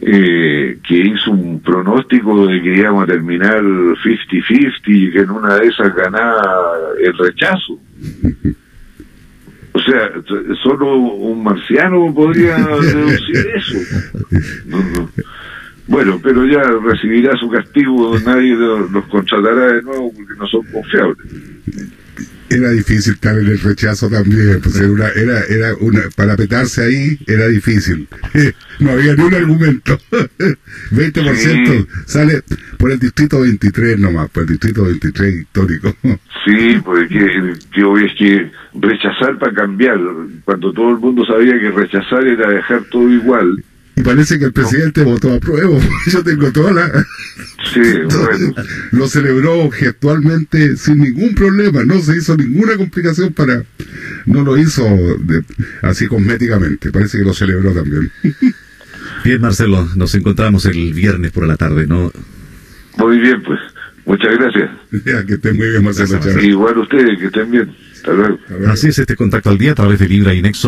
eh, 0.00 0.78
que 0.86 0.94
hizo 0.94 1.30
un 1.30 1.60
pronóstico 1.60 2.46
de 2.46 2.60
que 2.60 2.78
íbamos 2.78 3.04
a 3.04 3.06
terminar 3.06 3.62
50-50 3.62 4.80
y 4.86 5.12
que 5.12 5.20
en 5.20 5.30
una 5.30 5.56
de 5.56 5.68
esas 5.68 5.94
ganaba 5.94 6.72
el 7.00 7.16
rechazo. 7.16 7.78
O 9.78 9.80
sea, 9.80 10.10
solo 10.60 10.96
un 10.96 11.44
marciano 11.44 12.12
podría 12.12 12.56
deducir 12.82 13.46
eso. 13.54 13.78
No, 14.66 14.78
no. 14.78 15.10
Bueno, 15.86 16.20
pero 16.22 16.44
ya 16.46 16.62
recibirá 16.84 17.36
su 17.38 17.48
castigo, 17.48 18.18
nadie 18.18 18.56
los 18.56 19.06
contratará 19.06 19.74
de 19.74 19.82
nuevo 19.82 20.12
porque 20.12 20.34
no 20.36 20.46
son 20.48 20.62
confiables. 20.66 21.16
Era 22.50 22.70
difícil 22.70 23.14
estar 23.14 23.38
en 23.38 23.46
el 23.46 23.60
rechazo 23.60 24.10
también, 24.10 24.60
pues 24.60 24.76
era, 24.76 24.90
una, 24.90 25.08
era, 25.10 25.44
era 25.48 25.74
una, 25.80 26.02
para 26.16 26.36
petarse 26.36 26.82
ahí 26.82 27.18
era 27.26 27.46
difícil. 27.46 28.08
No 28.80 28.92
había 28.92 29.14
ni 29.14 29.22
un 29.24 29.34
argumento. 29.34 29.98
20% 30.92 31.34
sí. 31.34 31.86
sale 32.06 32.42
por 32.78 32.92
el 32.92 32.98
distrito 32.98 33.40
23 33.40 33.98
nomás, 33.98 34.30
por 34.30 34.44
el 34.44 34.50
distrito 34.50 34.84
23 34.84 35.34
histórico. 35.40 35.94
Sí, 36.44 36.80
porque 36.82 37.08
que, 37.08 38.06
es 38.06 38.14
que 38.16 38.50
rechazar 38.72 39.38
para 39.38 39.52
cambiar, 39.52 39.98
cuando 40.44 40.72
todo 40.72 40.92
el 40.92 40.98
mundo 40.98 41.26
sabía 41.26 41.58
que 41.58 41.70
rechazar 41.70 42.26
era 42.26 42.48
dejar 42.48 42.84
todo 42.84 43.10
igual. 43.10 43.62
Y 43.98 44.02
parece 44.02 44.38
que 44.38 44.44
el 44.44 44.52
presidente 44.52 45.02
no. 45.02 45.10
votó 45.10 45.34
a 45.34 45.40
prueba. 45.40 45.76
Yo 46.06 46.22
tengo 46.22 46.52
toda 46.52 46.72
la. 46.72 47.04
Sí, 47.72 47.80
bueno. 47.80 48.54
Lo 48.92 49.08
celebró 49.08 49.68
gestualmente 49.70 50.76
sin 50.76 50.98
ningún 50.98 51.34
problema. 51.34 51.84
No 51.84 51.98
se 52.00 52.16
hizo 52.16 52.36
ninguna 52.36 52.76
complicación 52.76 53.32
para. 53.32 53.64
No 54.26 54.42
lo 54.42 54.56
hizo 54.56 54.84
de, 54.84 55.42
así 55.82 56.06
cosméticamente. 56.06 56.92
Parece 56.92 57.18
que 57.18 57.24
lo 57.24 57.34
celebró 57.34 57.72
también. 57.72 58.10
Bien, 59.24 59.40
Marcelo, 59.40 59.88
nos 59.96 60.14
encontramos 60.14 60.64
el 60.66 60.92
viernes 60.92 61.32
por 61.32 61.46
la 61.46 61.56
tarde, 61.56 61.86
¿no? 61.86 62.10
Muy 62.96 63.18
bien, 63.18 63.42
pues. 63.42 63.58
Muchas 64.08 64.38
gracias. 64.38 64.70
Ya, 65.04 65.24
que 65.24 65.34
estén 65.34 65.56
muy 65.56 65.68
bien, 65.68 65.84
Marcelo. 65.84 66.18
Igual 66.40 66.78
ustedes, 66.78 67.18
que 67.18 67.26
estén 67.26 67.50
bien. 67.50 67.70
Hasta 67.94 68.12
luego. 68.12 68.38
Así 68.68 68.88
es 68.88 68.98
este 68.98 69.14
contacto 69.16 69.50
al 69.50 69.58
día 69.58 69.72
a 69.72 69.74
través 69.74 69.98
de 69.98 70.08
Libra 70.08 70.32
y 70.32 70.40
Nexo. 70.40 70.66